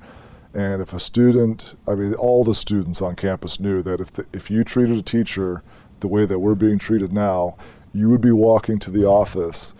And 0.55 0.81
if 0.81 0.91
a 0.91 0.99
student, 0.99 1.75
I 1.87 1.93
mean, 1.93 2.15
all 2.15 2.43
the 2.43 2.55
students 2.55 2.99
on 2.99 3.15
campus 3.15 3.59
knew 3.59 3.83
that 3.83 4.01
if 4.01 4.11
the, 4.11 4.25
if 4.33 4.49
you 4.49 4.63
treated 4.63 4.97
a 4.97 5.03
teacher 5.03 5.61
the 5.99 6.07
way 6.07 6.25
that 6.25 6.39
we're 6.39 6.55
being 6.55 6.79
treated 6.79 7.13
now, 7.13 7.57
you 7.93 8.09
would 8.09 8.21
be 8.21 8.31
walking 8.31 8.79
to 8.79 8.89
the 8.89 9.05
office, 9.05 9.75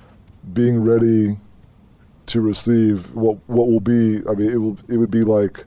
being 0.53 0.83
ready 0.83 1.37
to 2.27 2.41
receive 2.41 3.13
what 3.13 3.37
what 3.47 3.67
will 3.67 3.79
be. 3.79 4.21
I 4.29 4.33
mean, 4.33 4.49
it 4.49 4.57
will 4.57 4.77
it 4.87 4.97
would 4.97 5.11
be 5.11 5.23
like 5.23 5.65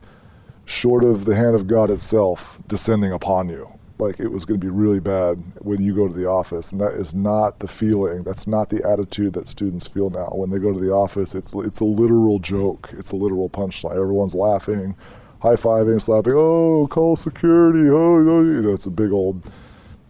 short 0.64 1.02
of 1.02 1.24
the 1.24 1.34
hand 1.34 1.56
of 1.56 1.66
God 1.66 1.90
itself 1.90 2.60
descending 2.68 3.12
upon 3.12 3.48
you. 3.48 3.68
Like 3.98 4.18
it 4.18 4.28
was 4.28 4.46
going 4.46 4.58
to 4.58 4.64
be 4.64 4.70
really 4.70 5.00
bad 5.00 5.42
when 5.58 5.82
you 5.82 5.94
go 5.94 6.08
to 6.08 6.14
the 6.14 6.26
office, 6.26 6.72
and 6.72 6.80
that 6.80 6.94
is 6.94 7.14
not 7.14 7.58
the 7.58 7.68
feeling. 7.68 8.22
That's 8.22 8.46
not 8.46 8.70
the 8.70 8.82
attitude 8.88 9.34
that 9.34 9.46
students 9.46 9.86
feel 9.86 10.08
now 10.08 10.30
when 10.32 10.48
they 10.48 10.58
go 10.58 10.72
to 10.72 10.80
the 10.80 10.92
office. 10.92 11.34
It's 11.34 11.52
it's 11.54 11.80
a 11.80 11.84
literal 11.84 12.38
joke. 12.38 12.90
It's 12.96 13.10
a 13.10 13.16
literal 13.16 13.50
punchline. 13.50 13.92
Everyone's 13.96 14.34
laughing, 14.34 14.96
high 15.40 15.56
fiving, 15.56 16.00
slapping. 16.00 16.32
Oh, 16.34 16.86
call 16.86 17.16
security. 17.16 17.90
Oh, 17.90 18.16
oh, 18.16 18.42
you 18.42 18.62
know, 18.62 18.72
it's 18.72 18.86
a 18.86 18.90
big 18.90 19.12
old, 19.12 19.42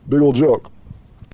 big 0.09 0.21
old 0.21 0.37
joke. 0.37 0.71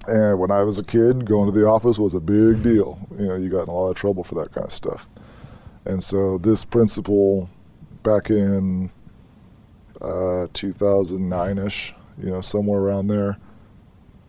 And 0.08 0.38
when 0.38 0.50
I 0.50 0.62
was 0.62 0.78
a 0.78 0.84
kid, 0.84 1.24
going 1.24 1.52
to 1.52 1.58
the 1.58 1.66
office 1.66 1.98
was 1.98 2.14
a 2.14 2.20
big 2.20 2.62
deal. 2.62 2.98
You 3.18 3.26
know, 3.26 3.34
you 3.36 3.48
got 3.48 3.62
in 3.64 3.68
a 3.68 3.72
lot 3.72 3.90
of 3.90 3.96
trouble 3.96 4.22
for 4.24 4.34
that 4.36 4.52
kind 4.52 4.66
of 4.66 4.72
stuff. 4.72 5.08
And 5.84 6.02
so 6.02 6.38
this 6.38 6.64
principal, 6.64 7.50
back 8.02 8.30
in 8.30 8.90
uh, 10.00 10.46
2009ish, 10.54 11.92
you 12.22 12.30
know, 12.30 12.40
somewhere 12.40 12.80
around 12.80 13.08
there, 13.08 13.36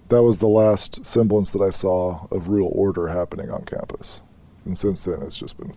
that 0.10 0.24
was 0.24 0.40
the 0.40 0.48
last 0.48 1.06
semblance 1.06 1.52
that 1.52 1.62
I 1.62 1.70
saw 1.70 2.28
of 2.32 2.50
real 2.50 2.70
order 2.72 3.08
happening 3.08 3.52
on 3.52 3.66
campus. 3.66 4.22
And 4.66 4.78
since 4.78 5.04
then, 5.06 5.22
it's 5.22 5.38
just 5.38 5.58
been. 5.58 5.76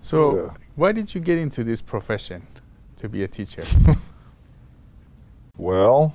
So, 0.00 0.36
Yeah. 0.36 0.50
why 0.76 0.92
did 0.92 1.14
you 1.14 1.20
get 1.20 1.38
into 1.38 1.62
this 1.64 1.80
profession 1.82 2.42
to 2.96 3.08
be 3.08 3.22
a 3.22 3.28
teacher? 3.28 3.64
Well, 5.56 6.14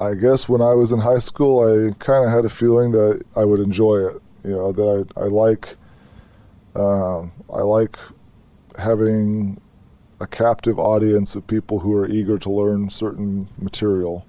I 0.00 0.14
guess 0.14 0.48
when 0.48 0.60
I 0.60 0.74
was 0.74 0.92
in 0.92 0.98
high 1.00 1.18
school, 1.18 1.62
I 1.62 1.94
kind 1.98 2.24
of 2.24 2.30
had 2.30 2.44
a 2.44 2.50
feeling 2.50 2.92
that 2.92 3.24
I 3.34 3.44
would 3.44 3.60
enjoy 3.60 4.08
it. 4.08 4.22
You 4.44 4.50
know, 4.50 4.72
that 4.72 5.06
I, 5.16 5.20
I 5.20 5.24
like, 5.24 5.76
um, 6.74 7.32
I 7.52 7.60
like 7.60 7.96
having 8.78 9.60
a 10.20 10.26
captive 10.26 10.78
audience 10.78 11.34
of 11.34 11.46
people 11.46 11.78
who 11.78 11.96
are 11.96 12.06
eager 12.06 12.38
to 12.38 12.50
learn 12.50 12.90
certain 12.90 13.48
material. 13.58 14.26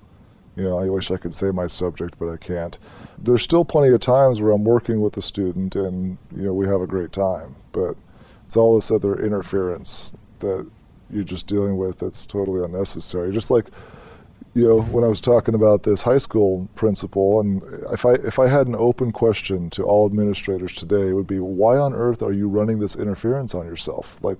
You 0.56 0.64
know, 0.64 0.80
I 0.80 0.90
wish 0.90 1.12
I 1.12 1.18
could 1.18 1.36
say 1.36 1.52
my 1.52 1.68
subject, 1.68 2.18
but 2.18 2.30
I 2.30 2.38
can't. 2.38 2.80
There's 3.18 3.44
still 3.44 3.66
plenty 3.66 3.94
of 3.94 4.00
times 4.00 4.42
where 4.42 4.54
I'm 4.54 4.64
working 4.64 5.02
with 5.02 5.18
a 5.18 5.22
student 5.22 5.76
and, 5.76 6.18
you 6.36 6.44
know, 6.44 6.54
we 6.54 6.66
have 6.68 6.82
a 6.82 6.88
great 6.88 7.12
time, 7.12 7.56
but 7.74 7.96
it's 8.46 8.58
all 8.58 8.76
this 8.76 8.90
other 8.90 9.24
interference 9.24 10.16
that 10.40 10.68
you're 11.12 11.24
just 11.24 11.46
dealing 11.46 11.78
with 11.78 12.00
that's 12.00 12.26
totally 12.26 12.64
unnecessary. 12.64 13.32
Just 13.32 13.52
like, 13.52 13.68
you 14.58 14.68
know, 14.68 14.82
when 14.82 15.04
I 15.04 15.08
was 15.08 15.22
talking 15.22 15.54
about 15.54 15.84
this 15.84 16.02
high 16.02 16.18
school 16.18 16.68
principal, 16.74 17.40
and 17.40 17.62
if 17.94 18.08
I 18.08 18.14
if 18.14 18.40
I 18.40 18.48
had 18.48 18.66
an 18.66 18.76
open 18.76 19.12
question 19.12 19.70
to 19.70 19.84
all 19.84 20.08
administrators 20.08 20.74
today, 20.74 21.10
it 21.10 21.14
would 21.14 21.28
be, 21.28 21.40
why 21.40 21.78
on 21.78 21.94
earth 21.94 22.24
are 22.24 22.32
you 22.32 22.50
running 22.50 22.80
this 22.80 22.96
interference 22.96 23.54
on 23.54 23.68
yourself? 23.68 24.18
Like, 24.24 24.40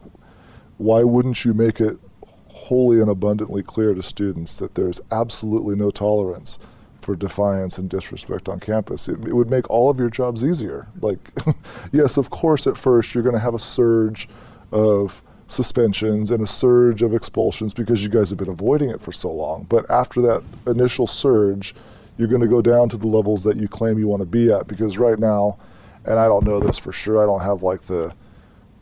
why 0.78 1.04
wouldn't 1.04 1.46
you 1.46 1.54
make 1.54 1.80
it 1.80 2.00
wholly 2.48 3.00
and 3.00 3.12
abundantly 3.12 3.62
clear 3.62 3.94
to 3.94 4.02
students 4.02 4.58
that 4.58 4.74
there's 4.74 5.00
absolutely 5.12 5.76
no 5.76 5.92
tolerance 5.92 6.58
for 7.00 7.16
defiance 7.16 7.78
and 7.78 7.88
disrespect 7.88 8.50
on 8.50 8.60
campus? 8.60 9.08
It, 9.08 9.24
it 9.24 9.34
would 9.34 9.52
make 9.52 9.70
all 9.70 9.88
of 9.88 10.00
your 10.00 10.10
jobs 10.10 10.44
easier. 10.44 10.88
Like, 11.00 11.32
yes, 11.92 12.18
of 12.18 12.32
course, 12.32 12.66
at 12.66 12.76
first 12.76 13.14
you're 13.14 13.24
going 13.24 13.36
to 13.36 13.40
have 13.40 13.54
a 13.54 13.60
surge 13.60 14.28
of 14.72 15.22
suspensions 15.48 16.32
and 16.32 16.42
a 16.44 16.48
surge 16.48 17.02
of 17.02 17.14
expulsions 17.14 17.74
because 17.74 18.04
you 18.04 18.10
guys 18.10 18.30
have 18.30 18.40
been 18.40 18.50
avoiding 18.50 18.90
it 18.90 19.02
for 19.02 19.12
so 19.12 19.32
long. 19.32 19.66
But 19.70 19.90
after 19.90 20.22
that 20.22 20.44
initial 20.66 21.08
surge, 21.08 21.74
you're 22.18 22.28
going 22.28 22.42
to 22.42 22.48
go 22.48 22.62
down 22.62 22.90
to 22.90 22.98
the 22.98 23.08
levels 23.08 23.44
that 23.44 23.58
you 23.58 23.68
claim 23.68 23.98
you 23.98 24.08
want 24.08 24.22
to 24.22 24.26
be 24.26 24.52
at 24.52 24.68
because 24.68 24.98
right 24.98 25.20
now, 25.20 25.58
and 26.06 26.20
I 26.20 26.26
don't 26.26 26.46
know 26.46 26.60
this 26.60 26.78
for 26.78 26.92
sure, 26.92 27.22
I 27.22 27.26
don't 27.26 27.42
have 27.42 27.64
like 27.64 27.82
the, 27.82 28.14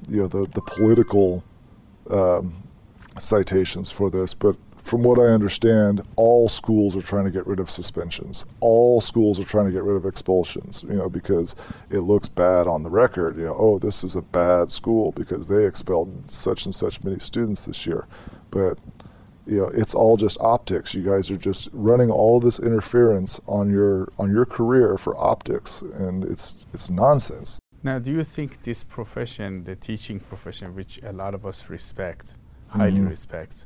you 0.09 0.21
know, 0.21 0.27
the, 0.27 0.47
the 0.47 0.61
political 0.61 1.43
um, 2.09 2.63
citations 3.19 3.91
for 3.91 4.09
this, 4.09 4.33
but 4.33 4.55
from 4.85 5.01
what 5.01 5.17
I 5.17 5.23
understand, 5.33 6.01
all 6.15 6.47
schools 6.47 6.95
are 6.95 7.01
trying 7.01 7.25
to 7.25 7.31
get 7.31 7.47
rid 7.47 7.59
of 7.59 7.71
suspensions. 7.71 8.45
All 8.59 9.01
schools 9.01 9.39
are 9.39 9.43
trying 9.43 9.65
to 9.65 9.71
get 9.71 9.83
rid 9.83 9.95
of 9.97 10.05
expulsions, 10.05 10.83
you 10.83 10.93
know, 10.93 11.09
because 11.09 11.55
it 11.89 12.01
looks 12.01 12.29
bad 12.29 12.67
on 12.67 12.83
the 12.83 12.91
record. 12.91 13.35
You 13.35 13.45
know, 13.45 13.55
oh, 13.57 13.79
this 13.79 14.03
is 14.03 14.15
a 14.15 14.21
bad 14.21 14.69
school 14.69 15.11
because 15.13 15.47
they 15.47 15.65
expelled 15.65 16.31
such 16.31 16.65
and 16.65 16.75
such 16.75 17.03
many 17.03 17.17
students 17.17 17.65
this 17.65 17.87
year. 17.87 18.05
But, 18.51 18.77
you 19.47 19.57
know, 19.57 19.69
it's 19.73 19.95
all 19.95 20.17
just 20.17 20.37
optics. 20.39 20.93
You 20.93 21.01
guys 21.01 21.31
are 21.31 21.37
just 21.37 21.67
running 21.73 22.11
all 22.11 22.39
this 22.39 22.59
interference 22.59 23.41
on 23.47 23.71
your 23.71 24.09
on 24.19 24.29
your 24.31 24.45
career 24.45 24.97
for 24.99 25.17
optics, 25.17 25.81
and 25.81 26.23
it's 26.23 26.65
it's 26.73 26.89
nonsense. 26.91 27.59
now, 27.81 27.97
do 27.99 28.11
you 28.11 28.23
think 28.23 28.61
this 28.63 28.83
profession, 28.83 29.63
the 29.63 29.75
teaching 29.75 30.19
profession, 30.19 30.75
which 30.75 30.99
a 31.03 31.11
lot 31.11 31.33
of 31.33 31.43
us 31.45 31.69
respect, 31.69 32.33
highly 32.67 32.99
Mhm. 32.99 33.09
respect, 33.09 33.65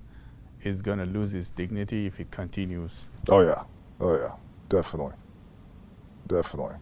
is 0.63 0.81
going 0.81 0.99
to 0.99 1.05
lose 1.05 1.33
its 1.33 1.49
dignity 1.49 2.05
if 2.05 2.19
it 2.19 2.31
continues? 2.31 3.09
Oh 3.29 3.41
yeah, 3.41 3.63
oh 3.99 4.15
yeah, 4.15 4.33
definitely, 4.67 5.15
definitely. 6.27 6.75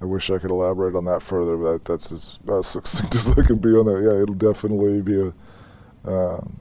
I 0.00 0.04
wish 0.04 0.30
I 0.30 0.38
could 0.38 0.50
elaborate 0.50 0.94
on 0.94 1.06
that 1.06 1.22
further, 1.22 1.56
but 1.56 1.72
that, 1.72 1.84
that's 1.84 2.12
as, 2.12 2.38
as 2.48 2.66
succinct 2.74 3.14
as 3.16 3.30
I 3.30 3.42
can 3.42 3.58
be 3.58 3.70
on 3.70 3.86
that. 3.86 4.00
Yeah, 4.00 4.22
it'll 4.22 4.34
definitely 4.34 5.02
be 5.02 5.20
a, 5.20 6.10
um, 6.10 6.60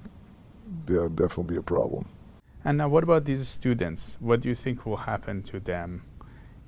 yeah, 0.90 1.08
definitely 1.14 1.56
be 1.56 1.58
a 1.58 1.64
problem. 1.64 2.08
And 2.66 2.80
now, 2.80 2.90
what 2.90 3.04
about 3.04 3.26
these 3.26 3.48
students? 3.48 4.18
What 4.20 4.42
do 4.42 4.50
you 4.50 4.56
think 4.56 4.86
will 4.86 4.98
happen 4.98 5.44
to 5.44 5.60
them 5.60 6.04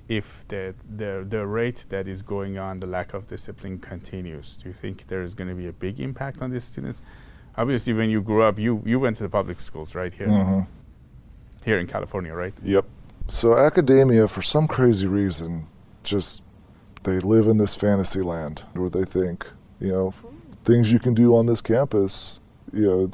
if 0.08 0.46
the, 0.48 0.74
the, 0.88 1.26
the 1.28 1.46
rate 1.46 1.86
that 1.88 2.08
is 2.08 2.22
going 2.22 2.58
on, 2.58 2.80
the 2.80 2.86
lack 2.86 3.12
of 3.12 3.26
discipline 3.26 3.78
continues? 3.78 4.56
Do 4.56 4.68
you 4.68 4.74
think 4.74 5.08
there 5.08 5.22
is 5.22 5.34
going 5.34 5.48
to 5.48 5.54
be 5.54 5.66
a 5.66 5.72
big 5.72 6.00
impact 6.00 6.40
on 6.40 6.50
these 6.50 6.64
students? 6.64 7.02
Obviously, 7.56 7.92
when 7.92 8.10
you 8.10 8.20
grew 8.22 8.42
up, 8.42 8.58
you, 8.58 8.82
you 8.86 8.98
went 8.98 9.16
to 9.18 9.22
the 9.22 9.28
public 9.28 9.60
schools 9.60 9.94
right 9.94 10.12
here. 10.12 10.28
Mhm. 10.28 10.66
here 11.64 11.78
in 11.78 11.86
California, 11.86 12.32
right? 12.32 12.54
Yep. 12.62 12.86
So 13.28 13.56
academia, 13.58 14.26
for 14.28 14.40
some 14.40 14.66
crazy 14.66 15.06
reason, 15.06 15.66
just 16.02 16.42
they 17.02 17.18
live 17.20 17.46
in 17.46 17.58
this 17.58 17.74
fantasy 17.74 18.22
land 18.22 18.64
where 18.72 18.88
they 18.88 19.04
think, 19.04 19.46
you 19.78 19.88
know, 19.88 20.14
things 20.64 20.90
you 20.90 20.98
can 20.98 21.12
do 21.14 21.36
on 21.36 21.46
this 21.46 21.60
campus, 21.60 22.40
you 22.72 22.86
know, 22.86 23.10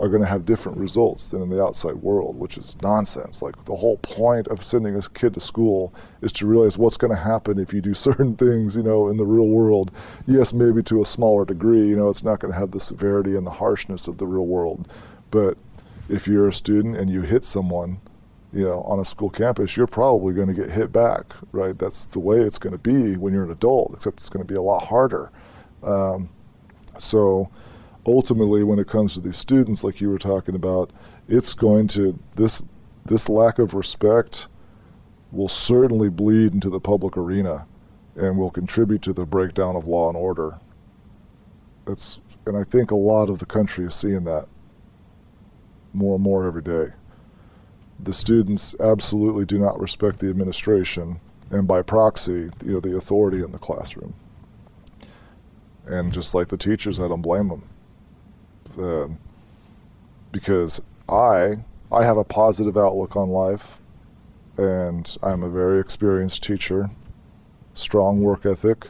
are 0.00 0.08
going 0.08 0.22
to 0.22 0.28
have 0.28 0.46
different 0.46 0.78
results 0.78 1.28
than 1.28 1.42
in 1.42 1.50
the 1.50 1.62
outside 1.62 1.96
world, 1.96 2.34
which 2.36 2.56
is 2.56 2.74
nonsense. 2.80 3.42
Like 3.42 3.66
the 3.66 3.76
whole 3.76 3.98
point 3.98 4.48
of 4.48 4.64
sending 4.64 4.96
a 4.96 5.02
kid 5.02 5.34
to 5.34 5.40
school 5.40 5.94
is 6.22 6.32
to 6.32 6.46
realize 6.46 6.78
what's 6.78 6.96
going 6.96 7.14
to 7.14 7.22
happen 7.22 7.58
if 7.58 7.74
you 7.74 7.82
do 7.82 7.92
certain 8.08 8.34
things, 8.34 8.76
you 8.76 8.82
know, 8.82 9.08
in 9.08 9.18
the 9.18 9.26
real 9.26 9.46
world. 9.46 9.90
Yes, 10.26 10.54
maybe 10.54 10.82
to 10.84 11.02
a 11.02 11.04
smaller 11.04 11.44
degree, 11.44 11.86
you 11.86 11.96
know, 11.96 12.08
it's 12.08 12.24
not 12.24 12.40
going 12.40 12.52
to 12.52 12.58
have 12.58 12.70
the 12.70 12.80
severity 12.80 13.36
and 13.36 13.46
the 13.46 13.50
harshness 13.50 14.08
of 14.08 14.16
the 14.16 14.26
real 14.26 14.46
world. 14.46 14.90
But 15.30 15.58
if 16.08 16.26
you're 16.26 16.48
a 16.48 16.52
student 16.52 16.96
and 16.96 17.10
you 17.10 17.20
hit 17.20 17.44
someone, 17.44 18.00
you 18.54 18.64
know, 18.64 18.80
on 18.82 18.98
a 18.98 19.04
school 19.04 19.30
campus, 19.30 19.76
you're 19.76 19.86
probably 19.86 20.32
going 20.32 20.48
to 20.48 20.54
get 20.54 20.70
hit 20.70 20.90
back, 20.90 21.34
right? 21.52 21.78
That's 21.78 22.06
the 22.06 22.20
way 22.20 22.40
it's 22.40 22.58
going 22.58 22.72
to 22.72 22.78
be 22.78 23.16
when 23.16 23.34
you're 23.34 23.44
an 23.44 23.50
adult, 23.50 23.92
except 23.94 24.18
it's 24.18 24.30
going 24.30 24.44
to 24.44 24.50
be 24.50 24.58
a 24.58 24.62
lot 24.62 24.86
harder. 24.86 25.30
Um, 25.82 26.30
so, 26.98 27.50
ultimately, 28.10 28.62
when 28.62 28.78
it 28.78 28.88
comes 28.88 29.14
to 29.14 29.20
these 29.20 29.36
students, 29.36 29.84
like 29.84 30.00
you 30.00 30.10
were 30.10 30.18
talking 30.18 30.54
about, 30.54 30.90
it's 31.28 31.54
going 31.54 31.86
to 31.88 32.18
this 32.36 32.64
this 33.04 33.28
lack 33.28 33.58
of 33.58 33.74
respect 33.74 34.48
will 35.32 35.48
certainly 35.48 36.08
bleed 36.08 36.52
into 36.52 36.68
the 36.68 36.80
public 36.80 37.16
arena 37.16 37.66
and 38.16 38.36
will 38.36 38.50
contribute 38.50 39.02
to 39.02 39.12
the 39.12 39.24
breakdown 39.24 39.76
of 39.76 39.86
law 39.86 40.08
and 40.08 40.16
order. 40.16 40.58
That's 41.86 42.20
and 42.46 42.56
I 42.56 42.64
think 42.64 42.90
a 42.90 42.96
lot 42.96 43.30
of 43.30 43.38
the 43.38 43.46
country 43.46 43.86
is 43.86 43.94
seeing 43.94 44.24
that 44.24 44.46
more 45.92 46.14
and 46.14 46.22
more 46.22 46.46
every 46.46 46.62
day. 46.62 46.92
The 47.98 48.12
students 48.12 48.74
absolutely 48.80 49.44
do 49.44 49.58
not 49.58 49.80
respect 49.80 50.20
the 50.20 50.30
administration 50.30 51.20
and 51.50 51.66
by 51.66 51.82
proxy, 51.82 52.50
you 52.64 52.72
know, 52.72 52.80
the 52.80 52.96
authority 52.96 53.42
in 53.42 53.52
the 53.52 53.58
classroom. 53.58 54.14
And 55.86 56.12
just 56.12 56.34
like 56.34 56.48
the 56.48 56.56
teachers, 56.56 57.00
I 57.00 57.08
don't 57.08 57.22
blame 57.22 57.48
them. 57.48 57.68
Uh, 58.78 59.08
because 60.32 60.80
I 61.08 61.64
I 61.92 62.04
have 62.04 62.16
a 62.16 62.24
positive 62.24 62.76
outlook 62.76 63.16
on 63.16 63.30
life, 63.30 63.80
and 64.56 65.16
I'm 65.22 65.42
a 65.42 65.48
very 65.48 65.80
experienced 65.80 66.42
teacher, 66.42 66.90
strong 67.74 68.20
work 68.20 68.46
ethic. 68.46 68.86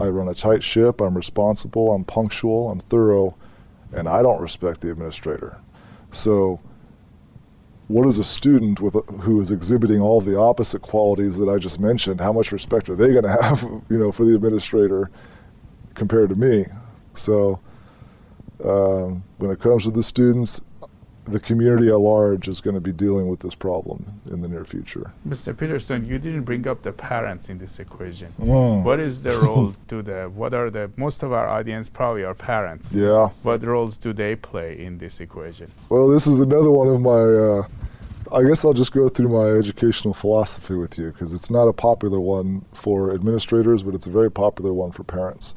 I 0.00 0.08
run 0.08 0.28
a 0.28 0.34
tight 0.34 0.62
ship. 0.62 1.00
I'm 1.00 1.16
responsible. 1.16 1.92
I'm 1.92 2.04
punctual. 2.04 2.70
I'm 2.70 2.80
thorough, 2.80 3.36
and 3.92 4.08
I 4.08 4.22
don't 4.22 4.40
respect 4.40 4.80
the 4.80 4.90
administrator. 4.90 5.58
So, 6.10 6.60
what 7.86 8.06
is 8.06 8.18
a 8.18 8.24
student 8.24 8.80
with 8.80 8.96
a, 8.96 9.00
who 9.00 9.40
is 9.40 9.50
exhibiting 9.50 10.00
all 10.00 10.20
the 10.20 10.38
opposite 10.38 10.82
qualities 10.82 11.38
that 11.38 11.48
I 11.48 11.58
just 11.58 11.80
mentioned? 11.80 12.20
How 12.20 12.32
much 12.32 12.52
respect 12.52 12.90
are 12.90 12.96
they 12.96 13.12
going 13.12 13.22
to 13.22 13.42
have, 13.42 13.62
you 13.62 13.98
know, 13.98 14.12
for 14.12 14.24
the 14.24 14.34
administrator 14.34 15.10
compared 15.94 16.30
to 16.30 16.36
me? 16.36 16.66
So, 17.14 17.60
um, 18.64 19.22
when 19.38 19.50
it 19.50 19.60
comes 19.60 19.84
to 19.84 19.90
the 19.90 20.02
students, 20.02 20.60
the 21.30 21.40
community 21.40 21.88
at 21.88 21.98
large 21.98 22.48
is 22.48 22.60
going 22.60 22.74
to 22.74 22.80
be 22.80 22.92
dealing 22.92 23.28
with 23.28 23.40
this 23.40 23.54
problem 23.54 24.20
in 24.30 24.40
the 24.40 24.48
near 24.48 24.64
future. 24.64 25.12
Mr. 25.28 25.56
Peterson, 25.56 26.06
you 26.06 26.18
didn't 26.18 26.44
bring 26.44 26.66
up 26.66 26.82
the 26.82 26.92
parents 26.92 27.48
in 27.48 27.58
this 27.58 27.78
equation. 27.78 28.32
Mm. 28.40 28.82
What 28.82 28.98
is 28.98 29.22
the 29.22 29.38
role 29.42 29.74
to 29.88 30.02
the, 30.02 30.30
what 30.34 30.54
are 30.54 30.70
the, 30.70 30.90
most 30.96 31.22
of 31.22 31.32
our 31.32 31.48
audience 31.48 31.88
probably 31.88 32.24
are 32.24 32.34
parents. 32.34 32.92
Yeah. 32.92 33.28
What 33.42 33.62
roles 33.62 33.96
do 33.96 34.12
they 34.12 34.36
play 34.36 34.82
in 34.82 34.98
this 34.98 35.20
equation? 35.20 35.70
Well, 35.88 36.08
this 36.08 36.26
is 36.26 36.40
another 36.40 36.70
one 36.70 36.88
of 36.88 37.00
my, 37.00 37.10
uh, 37.10 37.66
I 38.34 38.46
guess 38.46 38.64
I'll 38.64 38.72
just 38.72 38.92
go 38.92 39.08
through 39.08 39.28
my 39.28 39.58
educational 39.58 40.14
philosophy 40.14 40.74
with 40.74 40.98
you 40.98 41.10
because 41.10 41.32
it's 41.32 41.50
not 41.50 41.68
a 41.68 41.72
popular 41.72 42.20
one 42.20 42.64
for 42.72 43.12
administrators, 43.12 43.82
but 43.82 43.94
it's 43.94 44.06
a 44.06 44.10
very 44.10 44.30
popular 44.30 44.72
one 44.72 44.92
for 44.92 45.04
parents. 45.04 45.54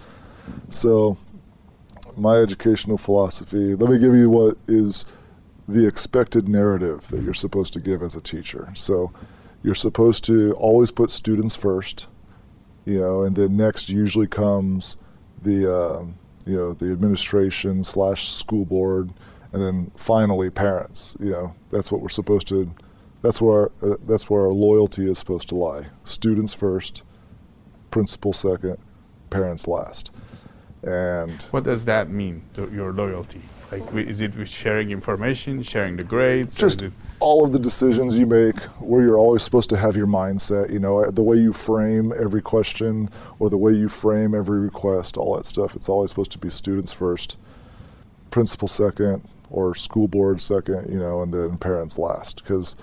So, 0.70 1.18
my 2.18 2.38
educational 2.38 2.98
philosophy, 2.98 3.76
let 3.76 3.90
me 3.90 3.98
give 3.98 4.16
you 4.16 4.30
what 4.30 4.58
is 4.68 5.06
the 5.68 5.88
expected 5.88 6.48
narrative 6.48 7.08
that 7.10 7.22
you're 7.24 7.34
supposed 7.34 7.74
to 7.74 7.80
give 7.80 8.02
as 8.02 8.16
a 8.16 8.22
teacher. 8.22 8.72
So 8.76 9.12
you're 9.64 9.76
supposed 9.76 10.24
to 10.26 10.54
always 10.54 10.92
put 10.92 11.10
students 11.10 11.56
first, 11.56 12.08
you 12.86 13.00
know, 13.00 13.24
and 13.24 13.36
then 13.36 13.56
next 13.56 13.90
usually 13.90 14.28
comes 14.28 14.98
the 15.42 15.74
uh, 15.74 16.04
you 16.46 16.56
know 16.56 16.74
the 16.74 16.92
administration 16.92 17.84
slash 17.84 18.30
school 18.30 18.66
board, 18.66 19.12
and 19.54 19.62
then 19.62 19.92
finally 19.96 20.50
parents. 20.50 21.16
You 21.20 21.32
know, 21.32 21.56
that's 21.70 21.92
what 21.92 22.02
we're 22.02 22.10
supposed 22.10 22.48
to. 22.50 22.74
That's 23.22 23.40
where 23.40 23.72
our, 23.82 23.94
uh, 23.94 23.98
that's 24.08 24.30
where 24.30 24.42
our 24.42 24.54
loyalty 24.54 25.10
is 25.10 25.20
supposed 25.20 25.50
to 25.50 25.56
lie. 25.56 25.88
Students 26.04 26.54
first, 26.54 27.04
principal 27.92 28.34
second, 28.34 28.78
parents 29.30 29.68
last. 29.68 30.12
And 30.84 31.42
what 31.52 31.64
does 31.64 31.86
that 31.86 32.10
mean? 32.10 32.44
to 32.54 32.70
Your 32.74 32.92
loyalty? 32.92 33.42
Like, 33.72 33.94
is 33.94 34.20
it 34.20 34.36
with 34.36 34.50
sharing 34.50 34.92
information, 34.92 35.64
sharing 35.64 35.96
the 35.96 36.04
grades? 36.04 36.58
Just 36.58 36.84
all 37.22 37.46
of 37.46 37.54
the 37.54 37.60
decisions 37.60 38.18
you 38.18 38.26
make, 38.26 38.60
where 38.82 39.02
you're 39.02 39.18
always 39.18 39.44
supposed 39.44 39.70
to 39.70 39.78
have 39.78 39.96
your 39.96 40.08
mindset, 40.08 40.74
you 40.74 40.80
know, 40.80 41.10
the 41.10 41.24
way 41.24 41.38
you 41.38 41.54
frame 41.54 42.12
every 42.20 42.42
question 42.42 43.10
or 43.40 43.50
the 43.50 43.58
way 43.58 43.72
you 43.72 43.88
frame 43.88 44.36
every 44.36 44.60
request, 44.60 45.16
all 45.16 45.38
that 45.38 45.46
stuff. 45.46 45.76
It's 45.76 45.88
always 45.88 46.12
supposed 46.12 46.32
to 46.32 46.38
be 46.38 46.50
students 46.50 46.92
first, 46.92 47.38
principal 48.30 48.68
second, 48.68 49.26
or 49.50 49.74
school 49.74 50.10
board 50.10 50.42
second, 50.42 50.92
you 50.92 51.00
know, 51.00 51.22
and 51.22 51.34
then 51.34 51.58
parents 51.58 51.98
last. 51.98 52.42
Because 52.42 52.76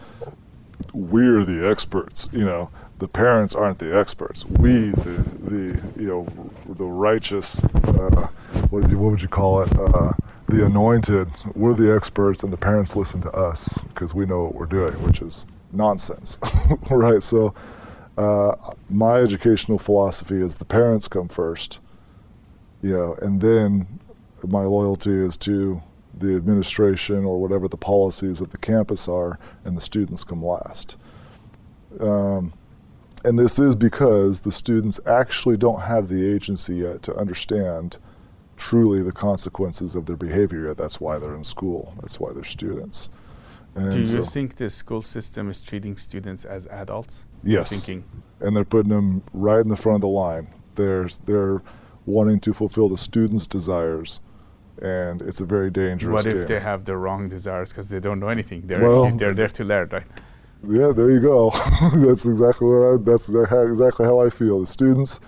we're 0.95 1.45
the 1.45 1.69
experts, 1.69 2.31
you 2.33 2.45
know. 2.45 2.71
The 2.99 3.09
parents 3.09 3.55
aren't 3.55 3.79
the 3.79 3.97
experts. 3.97 4.45
We, 4.45 4.91
the, 4.91 5.25
the 5.43 5.81
you 5.97 6.09
know, 6.09 6.27
the 6.69 6.85
righteous, 6.85 7.63
uh, 7.63 8.29
what, 8.71 8.85
what 8.93 9.11
would 9.11 9.23
you 9.23 9.29
call 9.29 9.63
it? 9.63 9.79
Uh, 9.79 10.13
the 10.49 10.65
anointed, 10.65 11.29
we're 11.55 11.75
the 11.75 11.95
experts, 11.95 12.43
and 12.43 12.53
the 12.53 12.57
parents 12.57 12.97
listen 12.97 13.21
to 13.23 13.31
us 13.33 13.83
because 13.89 14.15
we 14.15 14.27
know 14.27 14.45
what 14.45 14.55
we're 14.55 14.67
doing, 14.67 14.95
which 15.05 15.21
is 15.21 15.47
nonsense, 15.73 16.39
right? 16.91 17.23
So, 17.23 17.55
uh, 18.17 18.57
my 18.91 19.19
educational 19.19 19.79
philosophy 19.79 20.43
is 20.43 20.57
the 20.57 20.65
parents 20.65 21.07
come 21.07 21.29
first, 21.29 21.81
you 22.83 22.93
know, 22.93 23.17
and 23.23 23.41
then 23.41 23.87
my 24.47 24.63
loyalty 24.63 25.13
is 25.13 25.37
to 25.37 25.83
the 26.15 26.35
administration 26.35 27.25
or 27.25 27.41
whatever 27.41 27.69
the 27.69 27.77
policies 27.77 28.41
of 28.41 28.51
the 28.51 28.59
campus 28.59 29.07
are, 29.07 29.39
and 29.65 29.77
the 29.77 29.81
students 29.81 30.25
come 30.25 30.45
last. 30.45 30.97
Um, 32.01 32.53
and 33.25 33.39
this 33.39 33.59
is 33.59 33.77
because 33.77 34.41
the 34.41 34.53
students 34.53 35.01
actually 35.07 35.57
don't 35.57 35.83
have 35.83 36.09
the 36.09 36.27
agency 36.35 36.77
yet 36.77 37.03
to 37.05 37.15
understand 37.15 37.97
truly 38.57 39.03
the 39.03 39.13
consequences 39.13 39.95
of 39.95 40.07
their 40.07 40.17
behavior. 40.17 40.67
yet. 40.69 40.77
That's 40.77 41.01
why 41.01 41.19
they're 41.19 41.35
in 41.35 41.45
school. 41.45 41.95
That's 42.01 42.19
why 42.21 42.33
they're 42.33 42.45
students. 42.45 43.09
And 43.75 43.93
Do 43.93 43.99
you 43.99 44.05
so 44.05 44.25
think 44.25 44.57
the 44.57 44.69
school 44.71 45.03
system 45.03 45.49
is 45.49 45.61
treating 45.61 45.97
students 45.97 46.45
as 46.45 46.67
adults? 46.67 47.27
Yes. 47.45 47.71
Thinking? 47.71 48.05
And 48.41 48.57
they're 48.57 48.65
putting 48.65 48.91
them 48.91 49.23
right 49.33 49.61
in 49.61 49.69
the 49.69 49.77
front 49.77 49.97
of 49.97 50.01
the 50.01 50.09
line. 50.09 50.49
There's, 50.75 51.19
they're 51.19 51.63
wanting 52.07 52.41
to 52.41 52.53
fulfill 52.53 52.89
the 52.89 52.97
students' 52.97 53.47
desires, 53.47 54.21
and 54.81 55.23
it's 55.23 55.41
a 55.41 55.45
very 55.45 55.71
dangerous. 55.71 56.25
What 56.25 56.27
if 56.27 56.35
game. 56.35 56.47
they 56.47 56.61
have 56.61 56.85
the 56.85 56.97
wrong 56.97 57.29
desires 57.29 57.71
because 57.71 57.91
they 57.91 58.01
don't 58.01 58.19
know 58.19 58.29
anything? 58.29 58.67
They're 58.67 58.81
well, 58.81 59.11
they're 59.17 59.35
there 59.35 59.49
to 59.49 59.65
learn, 59.65 59.89
right? 59.91 60.07
Yeah, 60.67 60.93
there 60.93 61.11
you 61.11 61.21
go. 61.21 61.51
that's 61.95 62.27
exactly 62.27 62.67
what 62.67 62.95
I, 62.95 62.97
that's 62.97 63.29
exactly 63.29 64.05
how 64.07 64.21
I 64.21 64.31
feel. 64.31 64.61
The 64.61 64.67
students, 64.67 65.21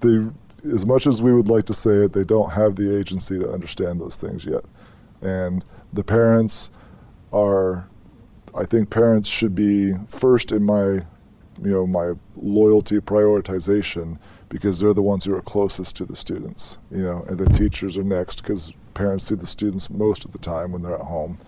they 0.00 0.26
as 0.72 0.84
much 0.86 1.06
as 1.06 1.22
we 1.22 1.32
would 1.32 1.48
like 1.48 1.64
to 1.66 1.74
say 1.74 2.04
it, 2.04 2.12
they 2.12 2.24
don't 2.24 2.50
have 2.50 2.76
the 2.76 2.96
agency 2.96 3.38
to 3.38 3.50
understand 3.50 4.00
those 4.00 4.18
things 4.18 4.44
yet. 4.44 4.64
And 5.22 5.64
the 5.92 6.04
parents 6.04 6.70
are, 7.32 7.88
I 8.54 8.64
think 8.64 8.90
parents 8.90 9.28
should 9.28 9.54
be 9.54 9.94
first 10.08 10.52
in 10.52 10.64
my, 10.64 10.84
you 10.86 11.04
know, 11.70 11.86
my 11.86 12.14
loyalty 12.36 12.98
prioritization 12.98 14.18
because 14.48 14.80
they're 14.80 14.94
the 14.94 15.02
ones 15.02 15.24
who 15.24 15.34
are 15.34 15.42
closest 15.42 15.96
to 15.96 16.04
the 16.04 16.16
students, 16.16 16.78
you 16.90 17.02
know, 17.02 17.24
and 17.28 17.38
the 17.38 17.46
teachers 17.46 17.98
are 17.98 18.04
next 18.04 18.42
because 18.42 18.72
parents 18.94 19.26
see 19.26 19.34
the 19.34 19.46
students 19.46 19.90
most 19.90 20.24
of 20.24 20.32
the 20.32 20.38
time 20.38 20.72
when 20.72 20.82
they're 20.82 20.94
at 20.94 21.00
home. 21.00 21.38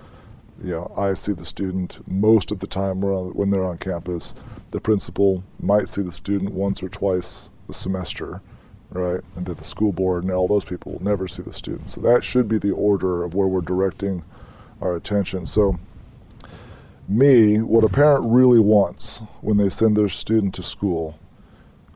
You 0.62 0.72
know, 0.72 0.92
I 0.96 1.14
see 1.14 1.32
the 1.32 1.44
student 1.44 2.00
most 2.06 2.50
of 2.52 2.58
the 2.58 2.66
time 2.66 3.00
when 3.00 3.50
they're 3.50 3.64
on 3.64 3.78
campus. 3.78 4.34
The 4.72 4.80
principal 4.80 5.42
might 5.60 5.88
see 5.88 6.02
the 6.02 6.12
student 6.12 6.52
once 6.52 6.82
or 6.82 6.88
twice 6.88 7.50
a 7.68 7.72
semester 7.72 8.42
right? 8.90 9.20
And 9.36 9.46
that 9.46 9.58
the 9.58 9.64
school 9.64 9.92
board 9.92 10.24
and 10.24 10.32
all 10.32 10.48
those 10.48 10.64
people 10.64 10.92
will 10.92 11.02
never 11.02 11.28
see 11.28 11.42
the 11.42 11.52
student. 11.52 11.90
So 11.90 12.00
that 12.02 12.24
should 12.24 12.48
be 12.48 12.58
the 12.58 12.72
order 12.72 13.22
of 13.22 13.34
where 13.34 13.48
we're 13.48 13.60
directing 13.60 14.24
our 14.80 14.96
attention. 14.96 15.46
So, 15.46 15.78
me, 17.08 17.60
what 17.60 17.84
a 17.84 17.88
parent 17.88 18.24
really 18.26 18.58
wants 18.58 19.22
when 19.40 19.56
they 19.56 19.68
send 19.68 19.96
their 19.96 20.08
student 20.08 20.54
to 20.54 20.62
school. 20.62 21.18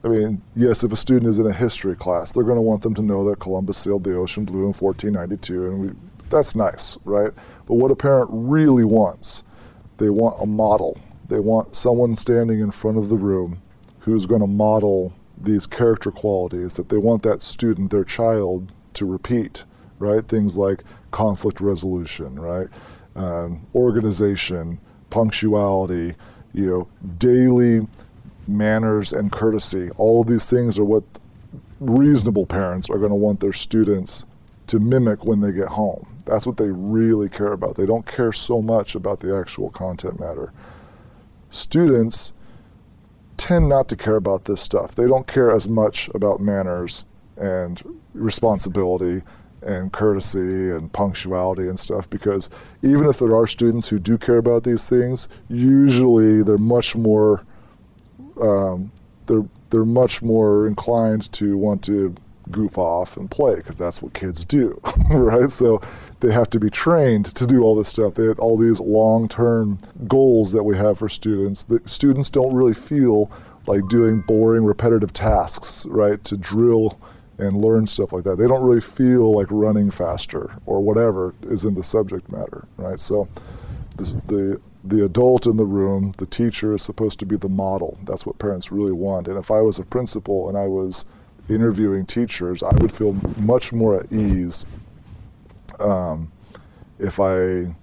I 0.03 0.09
mean, 0.09 0.43
yes, 0.55 0.85
if 0.85 0.93
a 0.93 0.97
student 0.97 1.31
is 1.31 1.39
in 1.39 1.47
a 1.47 1.53
history 1.53 1.97
class, 1.97 2.33
they're 2.33 2.45
going 2.45 2.57
to 2.57 2.63
want 2.63 2.83
them 2.83 2.95
to 2.95 3.03
know 3.03 3.25
that 3.29 3.39
Columbus 3.39 3.79
sailed 3.79 4.05
the 4.05 4.17
ocean 4.17 4.45
blue 4.45 4.67
in 4.67 4.73
1492, 4.73 5.67
and 5.67 5.81
we, 5.81 5.91
That's 6.35 6.57
nice, 6.57 6.99
right? 7.05 7.31
But 7.65 7.75
what 7.75 7.93
a 7.93 7.95
parent 7.95 8.29
really 8.33 8.83
wants, 8.83 9.45
they 9.99 10.11
want 10.11 10.43
a 10.43 10.47
model. 10.47 11.01
They 11.29 11.39
want 11.39 11.77
someone 11.77 12.17
standing 12.17 12.59
in 12.59 12.73
front 12.73 12.99
of 12.99 13.09
the 13.09 13.17
room 13.17 13.63
who's 14.01 14.27
going 14.27 14.41
to 14.41 14.49
model 14.49 15.13
these 15.39 15.65
character 15.65 16.11
qualities 16.11 16.75
that 16.75 16.89
they 16.89 16.97
want 16.97 17.23
that 17.23 17.41
student, 17.41 17.93
their 17.93 18.03
child, 18.03 18.73
to 18.95 19.07
repeat, 19.07 19.63
right? 20.01 20.27
Things 20.27 20.57
like 20.57 20.83
conflict 21.13 21.61
resolution, 21.61 22.37
right? 22.37 22.67
Um, 23.15 23.65
organization, 23.73 24.81
punctuality, 25.11 26.17
you 26.53 26.69
know, 26.69 26.89
daily 27.17 27.87
manners 28.49 29.13
and 29.13 29.31
courtesy. 29.31 29.89
All 29.99 30.23
of 30.23 30.27
these 30.27 30.51
things 30.51 30.81
are 30.81 30.85
what 30.85 31.05
reasonable 31.79 32.45
parents 32.45 32.91
are 32.91 32.99
going 32.99 33.11
to 33.11 33.15
want 33.15 33.39
their 33.39 33.53
students 33.53 34.27
to 34.67 34.81
mimic 34.81 35.25
when 35.25 35.41
they 35.41 35.53
get 35.53 35.69
home. 35.69 36.09
That's 36.25 36.47
what 36.47 36.57
they 36.57 36.69
really 36.69 37.29
care 37.29 37.53
about. 37.53 37.77
They 37.77 37.87
don't 37.87 38.07
care 38.07 38.33
so 38.33 38.63
much 38.63 38.95
about 38.95 39.21
the 39.21 39.37
actual 39.37 39.71
content 39.71 40.19
matter. 40.19 40.53
Students 41.51 42.33
tend 43.37 43.69
not 43.69 43.89
to 43.89 43.97
care 43.97 44.17
about 44.17 44.45
this 44.45 44.61
stuff. 44.61 44.95
They 44.95 45.07
don't 45.07 45.27
care 45.27 45.51
as 45.51 45.69
much 45.69 46.09
about 46.15 46.41
manners 46.41 47.05
and 47.37 47.83
responsibility 48.15 49.23
and 49.61 49.93
courtesy 49.93 50.71
and 50.71 50.93
punctuality 50.93 51.69
and 51.69 51.79
stuff 51.79 52.09
because 52.11 52.51
even 52.83 53.07
if 53.07 53.19
there 53.19 53.35
are 53.35 53.47
students 53.47 53.89
who 53.89 53.99
do 53.99 54.19
care 54.19 54.37
about 54.37 54.63
these 54.65 54.89
things, 54.89 55.29
usually 55.49 56.43
they're 56.43 56.59
much 56.59 56.95
more 56.95 57.45
um, 58.41 58.93
they're 59.27 59.45
they're 59.71 59.85
much 59.85 60.23
more 60.23 60.67
inclined 60.67 61.33
to 61.33 61.57
want 61.57 61.83
to 61.85 62.15
goof 62.51 62.77
off 62.77 63.17
and 63.17 63.31
play 63.31 63.57
because 63.57 63.79
that's 63.79 64.03
what 64.03 64.13
kids 64.13 64.45
do, 64.45 64.79
right? 65.11 65.51
So 65.51 65.81
they 66.25 66.33
have 66.33 66.49
to 66.51 66.59
be 66.59 66.71
trained 66.71 67.27
to 67.35 67.47
do 67.47 67.63
all 67.63 67.77
this 67.77 67.89
stuff. 67.89 68.15
They 68.15 68.25
have 68.27 68.39
all 68.39 68.57
these 68.57 68.81
long-term 68.81 69.79
goals 70.09 70.53
that 70.53 70.63
we 70.63 70.77
have 70.77 70.99
for 70.99 71.09
students. 71.09 71.65
The 71.65 71.83
students 71.85 72.31
don't 72.31 72.55
really 72.55 72.75
feel 72.75 73.31
like 73.67 73.87
doing 73.89 74.23
boring, 74.27 74.65
repetitive 74.65 75.13
tasks, 75.13 75.85
right? 75.87 76.23
To 76.25 76.37
drill 76.37 76.99
and 77.39 77.61
learn 77.61 77.87
stuff 77.87 78.13
like 78.13 78.25
that. 78.25 78.39
They 78.39 78.47
don't 78.47 78.63
really 78.63 78.81
feel 78.81 79.37
like 79.37 79.49
running 79.51 79.91
faster 79.91 80.57
or 80.65 80.81
whatever 80.81 81.35
is 81.43 81.65
in 81.65 81.75
the 81.75 81.83
subject 81.83 82.31
matter, 82.33 82.67
right? 82.77 82.99
So 82.99 83.29
this, 83.97 84.13
the 84.27 84.61
the 84.87 85.03
adult 85.03 85.47
in 85.47 85.57
the 85.57 85.65
room, 85.65 86.13
the 86.19 86.27
teacher 86.27 86.75
is 86.75 86.83
supposed 86.83 87.19
to 87.19 87.25
be 87.25 87.37
the 87.37 87.49
model. 87.49 87.99
That's 88.05 88.27
what 88.27 88.39
parents 88.39 88.71
really 88.71 88.93
want. 88.93 89.29
And 89.29 89.39
if 89.39 89.51
I 89.51 89.63
was 89.63 89.79
a 89.79 89.85
principal 89.85 90.49
and 90.51 90.59
I 90.59 90.67
was 90.67 91.07
interviewing 91.49 92.05
teachers, 92.05 92.63
I 92.63 92.75
would 92.77 92.93
feel 92.93 93.15
much 93.39 93.73
more 93.73 93.99
at 93.99 94.13
ease 94.13 94.67
um, 95.81 96.31
if 96.99 97.21
I 97.21 97.75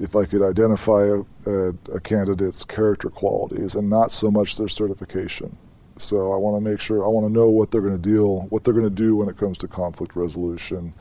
if 0.00 0.16
I 0.16 0.24
could 0.24 0.42
identify 0.42 1.04
a, 1.04 1.20
a, 1.46 1.68
a, 1.94 2.00
candidate's 2.00 2.64
character 2.64 3.08
qualities 3.08 3.74
and 3.74 3.88
not 3.88 4.10
so 4.10 4.30
much 4.30 4.56
their 4.56 4.66
certification. 4.66 5.56
So 5.98 6.32
I 6.32 6.36
want 6.36 6.56
to 6.56 6.70
make 6.70 6.80
sure 6.80 7.04
I 7.04 7.08
want 7.08 7.26
to 7.26 7.32
know 7.32 7.48
what 7.48 7.70
they're 7.70 7.82
going 7.82 8.00
to 8.00 8.10
deal, 8.10 8.40
what 8.48 8.64
they're 8.64 8.74
going 8.74 8.88
to 8.88 8.90
do 8.90 9.14
when 9.14 9.28
it 9.28 9.36
comes 9.36 9.58
to 9.58 9.68
conflict 9.68 10.16
resolution, 10.16 10.94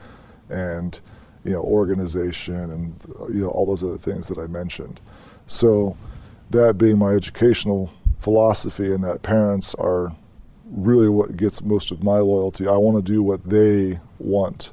and 0.49 0.99
you 1.43 1.51
know 1.51 1.61
organization 1.61 2.71
and 2.71 3.05
you 3.29 3.41
know 3.41 3.49
all 3.49 3.65
those 3.65 3.83
other 3.83 3.97
things 3.97 4.27
that 4.27 4.37
I 4.37 4.47
mentioned. 4.47 5.01
So 5.47 5.97
that 6.51 6.77
being 6.77 6.97
my 6.97 7.11
educational 7.11 7.91
philosophy, 8.17 8.93
and 8.93 9.03
that 9.03 9.23
parents 9.23 9.73
are 9.75 10.15
really 10.65 11.09
what 11.09 11.35
gets 11.35 11.61
most 11.63 11.91
of 11.91 12.03
my 12.03 12.17
loyalty. 12.17 12.67
I 12.67 12.77
want 12.77 13.03
to 13.03 13.11
do 13.11 13.23
what 13.23 13.43
they 13.43 13.99
want, 14.19 14.71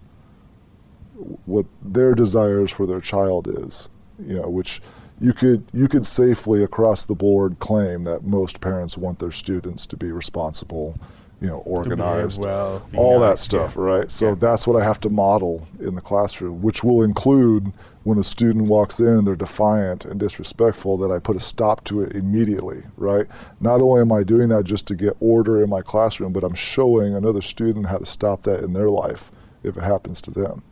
what 1.46 1.66
their 1.82 2.14
desires 2.14 2.70
for 2.70 2.86
their 2.86 3.00
child 3.00 3.48
is, 3.48 3.88
you 4.18 4.34
know, 4.34 4.48
which 4.48 4.80
you 5.20 5.32
could 5.32 5.64
you 5.72 5.88
could 5.88 6.06
safely 6.06 6.62
across 6.62 7.04
the 7.04 7.14
board 7.14 7.58
claim 7.58 8.04
that 8.04 8.24
most 8.24 8.60
parents 8.60 8.96
want 8.96 9.18
their 9.18 9.32
students 9.32 9.86
to 9.86 9.96
be 9.96 10.12
responsible, 10.12 10.96
you 11.40 11.48
know, 11.48 11.58
organized, 11.58 12.40
well, 12.40 12.88
all 12.94 13.18
nice, 13.18 13.30
that 13.30 13.38
stuff, 13.38 13.74
yeah. 13.76 13.82
right? 13.82 14.10
So 14.10 14.28
yeah. 14.28 14.34
that's 14.36 14.66
what 14.66 14.80
I 14.80 14.84
have 14.84 15.00
to 15.00 15.10
model 15.10 15.66
in 15.80 15.96
the 15.96 16.00
classroom, 16.00 16.62
which 16.62 16.84
will 16.84 17.02
include 17.02 17.72
when 18.04 18.18
a 18.18 18.24
student 18.24 18.68
walks 18.68 19.00
in 19.00 19.08
and 19.08 19.26
they're 19.26 19.36
defiant 19.36 20.04
and 20.04 20.18
disrespectful 20.20 20.96
that 20.98 21.10
I 21.10 21.18
put 21.18 21.36
a 21.36 21.40
stop 21.40 21.84
to 21.84 22.02
it 22.02 22.12
immediately, 22.12 22.84
right? 22.96 23.26
Not 23.60 23.82
only 23.82 24.00
am 24.00 24.12
I 24.12 24.22
doing 24.22 24.48
that 24.50 24.64
just 24.64 24.86
to 24.86 24.94
get 24.94 25.16
order 25.20 25.62
in 25.62 25.68
my 25.68 25.82
classroom, 25.82 26.32
but 26.32 26.44
I'm 26.44 26.54
showing 26.54 27.14
another 27.14 27.42
student 27.42 27.86
how 27.86 27.98
to 27.98 28.06
stop 28.06 28.44
that 28.44 28.62
in 28.62 28.72
their 28.72 28.88
life 28.88 29.30
if 29.62 29.76
it 29.76 29.82
happens 29.82 30.20
to 30.22 30.30
them. 30.30 30.62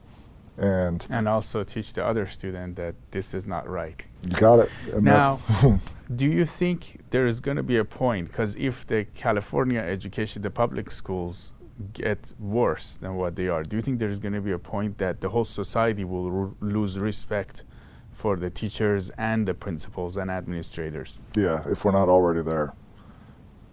And 0.59 1.07
and 1.11 1.29
also 1.29 1.65
teach 1.65 1.93
the 1.93 2.05
other 2.05 2.27
student 2.27 2.77
that 2.77 2.95
this 3.11 3.35
is 3.35 3.47
not 3.47 3.69
right. 3.69 4.07
You 4.25 4.37
got 4.37 4.61
it. 4.61 4.71
And 4.93 5.05
now, 5.05 5.41
do 6.15 6.25
you 6.25 6.47
think 6.47 7.01
there 7.11 7.27
is 7.27 7.41
going 7.41 7.59
to 7.59 7.63
be 7.63 7.77
a 7.77 7.85
point? 7.85 8.29
Because 8.29 8.57
if 8.57 8.87
the 8.87 9.05
California 9.05 9.81
education, 9.81 10.41
the 10.41 10.51
public 10.51 10.91
schools 10.91 11.53
get 11.93 12.33
worse 12.39 12.97
than 12.97 13.17
what 13.17 13.37
they 13.37 13.49
are, 13.49 13.63
do 13.63 13.77
you 13.77 13.83
think 13.83 13.99
there's 13.99 14.19
going 14.19 14.33
to 14.33 14.41
be 14.41 14.53
a 14.53 14.59
point 14.59 14.97
that 14.97 15.21
the 15.21 15.29
whole 15.29 15.45
society 15.45 16.05
will 16.05 16.57
lose 16.61 16.99
respect 16.99 17.65
for 18.11 18.37
the 18.37 18.49
teachers 18.49 19.11
and 19.11 19.47
the 19.47 19.53
principals 19.53 20.17
and 20.17 20.31
administrators? 20.31 21.21
Yeah, 21.37 21.63
if 21.69 21.85
we're 21.85 21.93
not 21.93 22.09
already 22.09 22.43
there. 22.43 22.73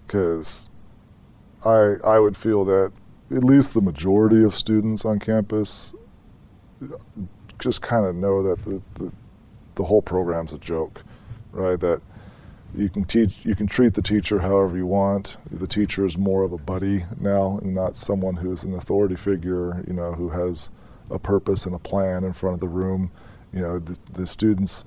Because 0.05 0.69
I, 1.65 1.95
I 2.03 2.19
would 2.19 2.35
feel 2.35 2.65
that 2.65 2.91
at 3.31 3.43
least 3.43 3.73
the 3.73 3.81
majority 3.81 4.43
of 4.43 4.53
students 4.53 5.05
on 5.05 5.19
campus 5.19 5.93
just 7.59 7.81
kind 7.81 8.05
of 8.05 8.15
know 8.15 8.43
that 8.43 8.63
the, 8.63 8.81
the, 8.95 9.11
the 9.75 9.83
whole 9.83 10.01
program's 10.01 10.53
a 10.53 10.57
joke, 10.57 11.03
right? 11.51 11.79
That 11.79 12.01
you 12.75 12.89
can 12.89 13.03
teach 13.03 13.45
you 13.45 13.55
can 13.55 13.67
treat 13.67 13.93
the 13.93 14.01
teacher 14.01 14.39
however 14.39 14.75
you 14.75 14.85
want 14.85 15.37
the 15.51 15.67
teacher 15.67 16.05
is 16.05 16.17
more 16.17 16.43
of 16.43 16.51
a 16.51 16.57
buddy 16.57 17.05
now 17.19 17.59
and 17.61 17.73
not 17.73 17.95
someone 17.95 18.35
who's 18.35 18.63
an 18.63 18.73
authority 18.73 19.15
figure 19.15 19.83
you 19.87 19.93
know 19.93 20.13
who 20.13 20.29
has 20.29 20.71
a 21.11 21.19
purpose 21.19 21.65
and 21.65 21.75
a 21.75 21.79
plan 21.79 22.23
in 22.23 22.33
front 22.33 22.55
of 22.55 22.59
the 22.59 22.67
room 22.67 23.11
you 23.53 23.61
know 23.61 23.77
the, 23.77 23.97
the 24.13 24.25
students 24.25 24.85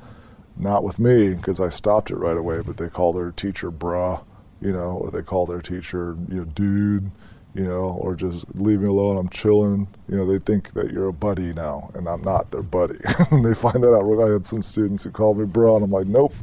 not 0.56 0.82
with 0.82 0.98
me 0.98 1.34
because 1.34 1.60
i 1.60 1.68
stopped 1.68 2.10
it 2.10 2.16
right 2.16 2.36
away 2.36 2.60
but 2.60 2.76
they 2.76 2.88
call 2.88 3.12
their 3.12 3.30
teacher 3.30 3.70
bruh 3.70 4.22
you 4.60 4.72
know 4.72 4.92
or 4.96 5.10
they 5.10 5.22
call 5.22 5.46
their 5.46 5.62
teacher 5.62 6.16
you 6.28 6.38
know 6.38 6.44
dude 6.44 7.10
you 7.56 7.64
know 7.64 7.96
or 8.00 8.14
just 8.14 8.44
leave 8.56 8.80
me 8.80 8.88
alone 8.88 9.16
i'm 9.16 9.28
chilling 9.30 9.88
you 10.08 10.16
know 10.16 10.26
they 10.26 10.38
think 10.38 10.72
that 10.74 10.90
you're 10.92 11.08
a 11.08 11.12
buddy 11.12 11.52
now 11.54 11.90
and 11.94 12.06
i'm 12.06 12.22
not 12.22 12.50
their 12.50 12.62
buddy 12.62 12.98
and 13.30 13.44
they 13.44 13.54
find 13.54 13.82
that 13.82 13.94
out 13.94 14.28
i 14.28 14.32
had 14.32 14.44
some 14.44 14.62
students 14.62 15.04
who 15.04 15.10
called 15.10 15.38
me 15.38 15.44
bro, 15.44 15.76
and 15.76 15.84
i'm 15.84 15.90
like 15.90 16.06
nope 16.06 16.34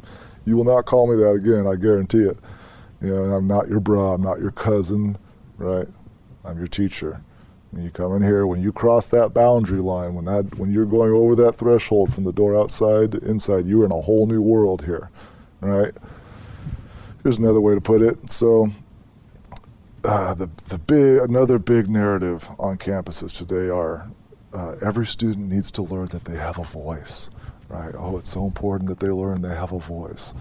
you 0.44 0.56
will 0.56 0.64
not 0.64 0.84
call 0.84 1.06
me 1.08 1.16
that 1.16 1.30
again. 1.30 1.66
I 1.66 1.76
guarantee 1.76 2.22
it. 2.22 2.38
You 3.00 3.14
know, 3.14 3.22
I'm 3.34 3.46
not 3.46 3.68
your 3.68 3.80
bro. 3.80 4.12
I'm 4.12 4.22
not 4.22 4.40
your 4.40 4.50
cousin, 4.50 5.16
right? 5.56 5.88
I'm 6.44 6.58
your 6.58 6.66
teacher. 6.66 7.22
When 7.70 7.82
you 7.82 7.90
come 7.90 8.14
in 8.14 8.22
here, 8.22 8.46
when 8.46 8.62
you 8.62 8.72
cross 8.72 9.08
that 9.08 9.34
boundary 9.34 9.80
line, 9.80 10.14
when 10.14 10.26
that, 10.26 10.58
when 10.58 10.70
you're 10.70 10.84
going 10.84 11.12
over 11.12 11.34
that 11.36 11.56
threshold 11.56 12.14
from 12.14 12.24
the 12.24 12.32
door 12.32 12.56
outside 12.56 13.12
to 13.12 13.18
inside, 13.18 13.66
you're 13.66 13.84
in 13.84 13.92
a 13.92 14.00
whole 14.00 14.26
new 14.26 14.40
world 14.40 14.84
here, 14.84 15.10
right? 15.60 15.92
Here's 17.22 17.38
another 17.38 17.60
way 17.60 17.74
to 17.74 17.80
put 17.80 18.00
it. 18.00 18.30
So, 18.30 18.70
uh, 20.04 20.34
the 20.34 20.50
the 20.68 20.78
big 20.78 21.18
another 21.18 21.58
big 21.58 21.88
narrative 21.88 22.48
on 22.58 22.76
campuses 22.78 23.36
today 23.36 23.68
are 23.68 24.08
uh, 24.52 24.76
every 24.84 25.06
student 25.06 25.48
needs 25.48 25.70
to 25.72 25.82
learn 25.82 26.06
that 26.08 26.24
they 26.24 26.36
have 26.36 26.58
a 26.58 26.64
voice 26.64 27.30
right? 27.68 27.94
Oh, 27.96 28.18
it's 28.18 28.30
so 28.30 28.44
important 28.46 28.88
that 28.88 29.00
they 29.00 29.08
learn 29.08 29.42
they 29.42 29.54
have 29.54 29.72
a 29.72 29.78
voice. 29.78 30.34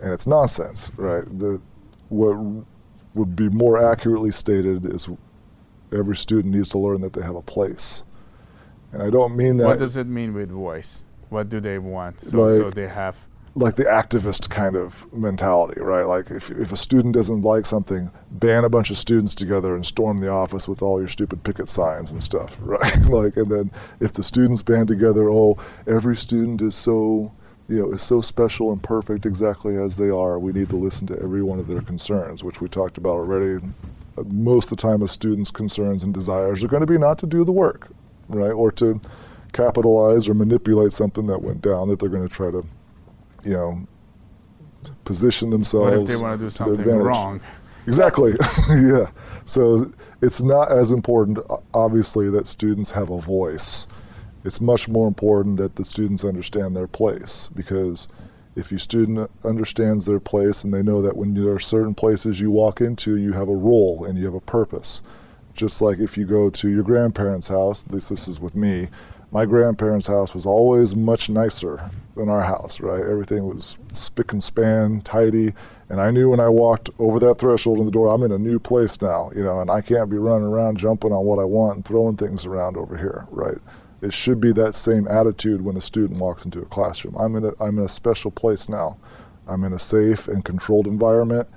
And 0.00 0.12
it's 0.12 0.26
nonsense, 0.26 0.90
right? 0.96 1.24
The, 1.38 1.60
what 2.08 2.66
would 3.14 3.34
be 3.34 3.48
more 3.48 3.82
accurately 3.82 4.30
stated 4.30 4.86
is 4.92 5.08
every 5.92 6.16
student 6.16 6.54
needs 6.54 6.68
to 6.70 6.78
learn 6.78 7.00
that 7.00 7.12
they 7.12 7.22
have 7.22 7.36
a 7.36 7.42
place. 7.42 8.04
And 8.92 9.02
I 9.02 9.10
don't 9.10 9.36
mean 9.36 9.56
that. 9.58 9.66
What 9.66 9.78
does 9.78 9.96
it 9.96 10.06
mean 10.06 10.34
with 10.34 10.50
voice? 10.50 11.02
What 11.28 11.48
do 11.48 11.60
they 11.60 11.78
want? 11.78 12.20
So, 12.20 12.42
like, 12.42 12.60
so 12.60 12.70
they 12.70 12.88
have 12.88 13.26
like 13.56 13.76
the 13.76 13.84
activist 13.84 14.50
kind 14.50 14.76
of 14.76 15.10
mentality, 15.14 15.80
right? 15.80 16.06
Like 16.06 16.30
if, 16.30 16.50
if 16.50 16.72
a 16.72 16.76
student 16.76 17.14
doesn't 17.14 17.40
like 17.40 17.64
something, 17.64 18.10
ban 18.30 18.64
a 18.64 18.68
bunch 18.68 18.90
of 18.90 18.98
students 18.98 19.34
together 19.34 19.74
and 19.74 19.84
storm 19.84 20.20
the 20.20 20.28
office 20.28 20.68
with 20.68 20.82
all 20.82 20.98
your 20.98 21.08
stupid 21.08 21.42
picket 21.42 21.70
signs 21.70 22.12
and 22.12 22.22
stuff, 22.22 22.58
right? 22.60 23.06
like, 23.06 23.36
and 23.38 23.50
then 23.50 23.70
if 23.98 24.12
the 24.12 24.22
students 24.22 24.60
band 24.60 24.88
together, 24.88 25.30
oh, 25.30 25.56
every 25.86 26.16
student 26.16 26.60
is 26.60 26.74
so, 26.74 27.32
you 27.66 27.78
know, 27.78 27.92
is 27.92 28.02
so 28.02 28.20
special 28.20 28.72
and 28.72 28.82
perfect 28.82 29.24
exactly 29.24 29.78
as 29.78 29.96
they 29.96 30.10
are. 30.10 30.38
We 30.38 30.52
need 30.52 30.68
to 30.68 30.76
listen 30.76 31.06
to 31.06 31.18
every 31.18 31.42
one 31.42 31.58
of 31.58 31.66
their 31.66 31.80
concerns, 31.80 32.44
which 32.44 32.60
we 32.60 32.68
talked 32.68 32.98
about 32.98 33.16
already. 33.16 33.64
Most 34.26 34.70
of 34.70 34.76
the 34.76 34.82
time, 34.82 35.00
a 35.00 35.08
student's 35.08 35.50
concerns 35.50 36.02
and 36.02 36.12
desires 36.12 36.62
are 36.62 36.68
going 36.68 36.80
to 36.80 36.86
be 36.86 36.98
not 36.98 37.18
to 37.20 37.26
do 37.26 37.42
the 37.42 37.52
work, 37.52 37.88
right? 38.28 38.52
Or 38.52 38.70
to 38.72 39.00
capitalize 39.54 40.28
or 40.28 40.34
manipulate 40.34 40.92
something 40.92 41.24
that 41.26 41.40
went 41.40 41.62
down 41.62 41.88
that 41.88 41.98
they're 41.98 42.10
going 42.10 42.26
to 42.26 42.34
try 42.34 42.50
to 42.50 42.66
you 43.46 43.52
know, 43.52 43.86
position 45.04 45.50
themselves. 45.50 45.90
What 45.90 46.02
if 46.02 46.08
they 46.08 46.22
want 46.22 46.38
to 46.38 46.46
do 46.46 46.50
something 46.50 46.86
wrong? 46.86 47.40
Exactly. 47.86 48.34
yeah. 48.70 49.10
So 49.44 49.92
it's 50.20 50.42
not 50.42 50.72
as 50.72 50.90
important, 50.90 51.38
obviously, 51.72 52.28
that 52.30 52.46
students 52.46 52.90
have 52.90 53.10
a 53.10 53.20
voice 53.20 53.86
it's 54.46 54.60
much 54.60 54.88
more 54.88 55.08
important 55.08 55.56
that 55.56 55.74
the 55.74 55.84
students 55.84 56.24
understand 56.24 56.76
their 56.76 56.86
place 56.86 57.50
because 57.54 58.06
if 58.54 58.70
your 58.70 58.78
student 58.78 59.28
understands 59.44 60.06
their 60.06 60.20
place 60.20 60.62
and 60.62 60.72
they 60.72 60.84
know 60.84 61.02
that 61.02 61.16
when 61.16 61.34
there 61.34 61.52
are 61.52 61.58
certain 61.58 61.94
places 61.94 62.40
you 62.40 62.52
walk 62.52 62.80
into, 62.80 63.16
you 63.16 63.32
have 63.32 63.48
a 63.48 63.56
role 63.56 64.04
and 64.04 64.16
you 64.16 64.24
have 64.24 64.34
a 64.34 64.40
purpose. 64.40 65.02
Just 65.56 65.80
like 65.80 65.98
if 65.98 66.16
you 66.16 66.26
go 66.26 66.50
to 66.50 66.68
your 66.68 66.82
grandparents' 66.82 67.48
house, 67.48 67.84
at 67.86 67.92
least 67.92 68.10
this 68.10 68.28
is 68.28 68.38
with 68.38 68.54
me, 68.54 68.88
my 69.32 69.44
grandparents' 69.44 70.06
house 70.06 70.34
was 70.34 70.46
always 70.46 70.94
much 70.94 71.28
nicer 71.28 71.90
than 72.14 72.28
our 72.28 72.44
house, 72.44 72.80
right? 72.80 73.00
Everything 73.00 73.46
was 73.46 73.76
spick 73.92 74.32
and 74.32 74.42
span, 74.42 75.00
tidy. 75.00 75.52
And 75.88 76.00
I 76.00 76.10
knew 76.10 76.30
when 76.30 76.40
I 76.40 76.48
walked 76.48 76.90
over 76.98 77.18
that 77.20 77.38
threshold 77.38 77.78
in 77.78 77.86
the 77.86 77.90
door, 77.90 78.08
I'm 78.08 78.22
in 78.22 78.32
a 78.32 78.38
new 78.38 78.58
place 78.58 79.00
now, 79.02 79.30
you 79.34 79.42
know, 79.42 79.60
and 79.60 79.70
I 79.70 79.80
can't 79.80 80.10
be 80.10 80.16
running 80.16 80.46
around 80.46 80.78
jumping 80.78 81.12
on 81.12 81.24
what 81.24 81.38
I 81.38 81.44
want 81.44 81.76
and 81.76 81.84
throwing 81.84 82.16
things 82.16 82.44
around 82.44 82.76
over 82.76 82.96
here, 82.96 83.26
right? 83.30 83.58
It 84.00 84.12
should 84.12 84.40
be 84.40 84.52
that 84.52 84.74
same 84.74 85.08
attitude 85.08 85.64
when 85.64 85.76
a 85.76 85.80
student 85.80 86.20
walks 86.20 86.44
into 86.44 86.60
a 86.60 86.66
classroom. 86.66 87.16
I'm 87.18 87.34
in 87.34 87.46
a, 87.46 87.52
I'm 87.60 87.78
in 87.78 87.84
a 87.84 87.88
special 87.88 88.30
place 88.30 88.68
now. 88.68 88.98
I'm 89.48 89.64
in 89.64 89.72
a 89.72 89.78
safe 89.78 90.28
and 90.28 90.44
controlled 90.44 90.86
environment, 90.86 91.48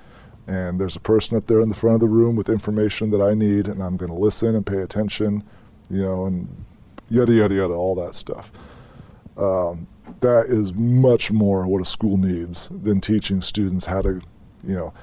and 0.49 0.81
there's 0.81 0.95
a 0.95 0.99
person 0.99 1.37
up 1.37 1.45
there 1.45 1.61
in 1.61 1.69
the 1.69 1.75
front 1.75 1.93
of 1.93 2.01
the 2.01 2.07
room 2.07 2.35
with 2.35 2.49
information 2.49 3.11
that 3.11 3.21
I 3.21 3.35
need, 3.35 3.67
and 3.67 3.83
I'm 3.83 3.97
going 3.97 4.11
to 4.11 4.17
listen 4.17 4.55
and 4.55 4.65
pay 4.65 4.81
attention, 4.81 5.43
you 5.91 6.01
know, 6.01 6.25
and 6.25 6.65
yada, 7.07 7.31
yada, 7.31 7.53
yada, 7.53 7.73
all 7.73 7.93
that 7.95 8.15
stuff. 8.15 8.51
Um, 9.37 9.85
that 10.21 10.47
is 10.47 10.73
much 10.73 11.31
more 11.31 11.67
what 11.67 11.83
a 11.83 11.85
school 11.85 12.17
needs 12.17 12.69
than 12.69 12.99
teaching 12.99 13.41
students 13.41 13.85
how 13.85 14.01
to, 14.01 14.21
you 14.67 14.75
know, 14.75 14.93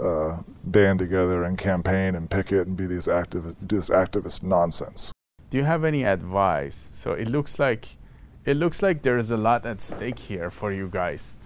uh, 0.00 0.40
band 0.64 1.00
together 1.00 1.42
and 1.42 1.58
campaign 1.58 2.14
and 2.14 2.30
picket 2.30 2.68
and 2.68 2.76
be 2.76 2.86
these 2.86 3.08
activist, 3.08 3.56
this 3.60 3.90
activist 3.90 4.44
nonsense. 4.44 5.10
Do 5.50 5.58
you 5.58 5.64
have 5.64 5.82
any 5.82 6.04
advice? 6.04 6.90
So 6.92 7.12
it 7.12 7.28
looks 7.28 7.58
like, 7.58 7.96
it 8.44 8.56
looks 8.56 8.82
like 8.82 9.02
there 9.02 9.18
is 9.18 9.32
a 9.32 9.36
lot 9.36 9.66
at 9.66 9.82
stake 9.82 10.20
here 10.20 10.48
for 10.48 10.72
you 10.72 10.88
guys. 10.88 11.36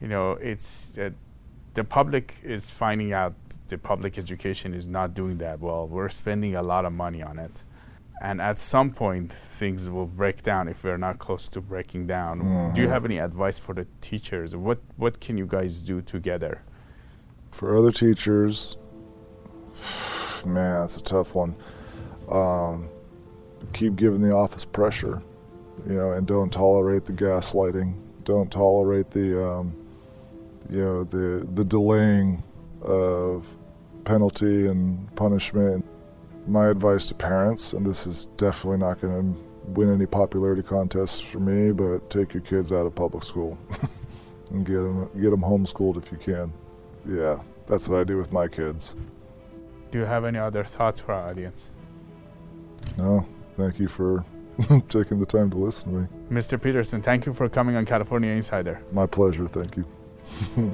You 0.00 0.08
know, 0.08 0.32
it's 0.32 0.98
uh, 0.98 1.10
the 1.74 1.84
public 1.84 2.36
is 2.42 2.70
finding 2.70 3.12
out 3.12 3.34
the 3.68 3.78
public 3.78 4.18
education 4.18 4.74
is 4.74 4.86
not 4.86 5.14
doing 5.14 5.38
that 5.38 5.60
well. 5.60 5.86
We're 5.86 6.08
spending 6.08 6.56
a 6.56 6.62
lot 6.62 6.84
of 6.84 6.92
money 6.92 7.22
on 7.22 7.38
it 7.38 7.62
and 8.20 8.40
at 8.40 8.58
some 8.58 8.90
point 8.90 9.32
things 9.32 9.88
will 9.88 10.06
break 10.06 10.42
down 10.42 10.68
if 10.68 10.84
we're 10.84 10.98
not 10.98 11.18
close 11.18 11.48
to 11.48 11.60
breaking 11.60 12.06
down. 12.06 12.40
Mm-hmm. 12.40 12.74
Do 12.74 12.82
you 12.82 12.88
have 12.88 13.04
any 13.04 13.18
advice 13.18 13.58
for 13.58 13.74
the 13.74 13.86
teachers? 14.00 14.54
What 14.54 14.78
what 14.96 15.20
can 15.20 15.38
you 15.38 15.46
guys 15.46 15.78
do 15.78 16.02
together? 16.02 16.62
For 17.50 17.76
other 17.76 17.90
teachers, 17.90 18.76
man, 20.44 20.80
that's 20.80 20.98
a 20.98 21.02
tough 21.02 21.34
one. 21.34 21.56
Um, 22.30 22.88
keep 23.72 23.96
giving 23.96 24.20
the 24.20 24.32
office 24.32 24.64
pressure, 24.64 25.22
you 25.86 25.94
know, 25.94 26.12
and 26.12 26.26
don't 26.26 26.52
tolerate 26.52 27.06
the 27.06 27.12
gaslighting. 27.12 27.94
Don't 28.22 28.52
tolerate 28.52 29.10
the, 29.10 29.44
um, 29.44 29.74
you 30.68 30.84
know, 30.84 31.04
the 31.04 31.48
the 31.54 31.64
delaying 31.64 32.42
of 32.82 33.46
penalty 34.04 34.66
and 34.66 35.14
punishment 35.16 35.84
my 36.46 36.68
advice 36.68 37.06
to 37.06 37.14
parents, 37.14 37.72
and 37.72 37.86
this 37.86 38.06
is 38.06 38.26
definitely 38.36 38.78
not 38.78 39.00
going 39.00 39.34
to 39.34 39.40
win 39.70 39.92
any 39.92 40.06
popularity 40.06 40.62
contests 40.62 41.20
for 41.20 41.38
me, 41.38 41.72
but 41.72 42.10
take 42.10 42.34
your 42.34 42.42
kids 42.42 42.72
out 42.72 42.86
of 42.86 42.94
public 42.94 43.22
school 43.22 43.58
and 44.50 44.66
get 44.66 44.74
them 44.74 45.08
get 45.20 45.30
them 45.30 45.42
homeschooled 45.42 45.96
if 45.96 46.10
you 46.10 46.18
can. 46.18 46.52
Yeah, 47.06 47.40
that's 47.66 47.88
what 47.88 48.00
I 48.00 48.04
do 48.04 48.16
with 48.16 48.32
my 48.32 48.48
kids. 48.48 48.96
Do 49.90 49.98
you 49.98 50.04
have 50.04 50.24
any 50.24 50.38
other 50.38 50.64
thoughts 50.64 51.00
for 51.00 51.12
our 51.12 51.30
audience? 51.30 51.72
No, 52.96 53.26
thank 53.56 53.78
you 53.78 53.88
for 53.88 54.24
taking 54.88 55.18
the 55.18 55.26
time 55.26 55.50
to 55.50 55.56
listen 55.56 55.92
to 55.92 55.98
me. 56.00 56.06
Mr. 56.30 56.60
Peterson, 56.60 57.02
thank 57.02 57.26
you 57.26 57.32
for 57.32 57.48
coming 57.48 57.76
on 57.76 57.84
California 57.84 58.30
Insider. 58.30 58.80
My 58.92 59.06
pleasure, 59.06 59.48
thank 59.48 59.76
you. 59.76 59.84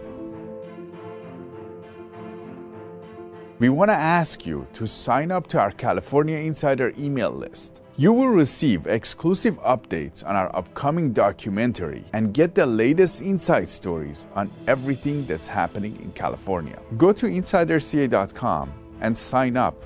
we 3.59 3.69
want 3.69 3.91
to 3.91 3.95
ask 3.95 4.47
you 4.47 4.67
to 4.75 4.87
sign 4.87 5.31
up 5.31 5.47
to 5.49 5.59
our 5.59 5.71
California 5.71 6.39
Insider 6.39 6.93
email 6.99 7.31
list. 7.31 7.81
You 7.99 8.13
will 8.13 8.29
receive 8.29 8.87
exclusive 8.87 9.59
updates 9.63 10.23
on 10.27 10.37
our 10.37 10.55
upcoming 10.55 11.15
documentary 11.15 12.05
and 12.13 12.35
get 12.35 12.55
the 12.55 12.67
latest 12.67 13.23
inside 13.23 13.71
stories 13.71 14.27
on 14.35 14.51
everything 14.67 15.25
that's 15.25 15.49
happening 15.49 15.97
in 16.03 16.13
California. 16.13 16.79
Go 16.99 17.13
to 17.13 17.25
insiderca.com 17.25 18.73
and 19.01 19.17
sign 19.17 19.57
up 19.57 19.83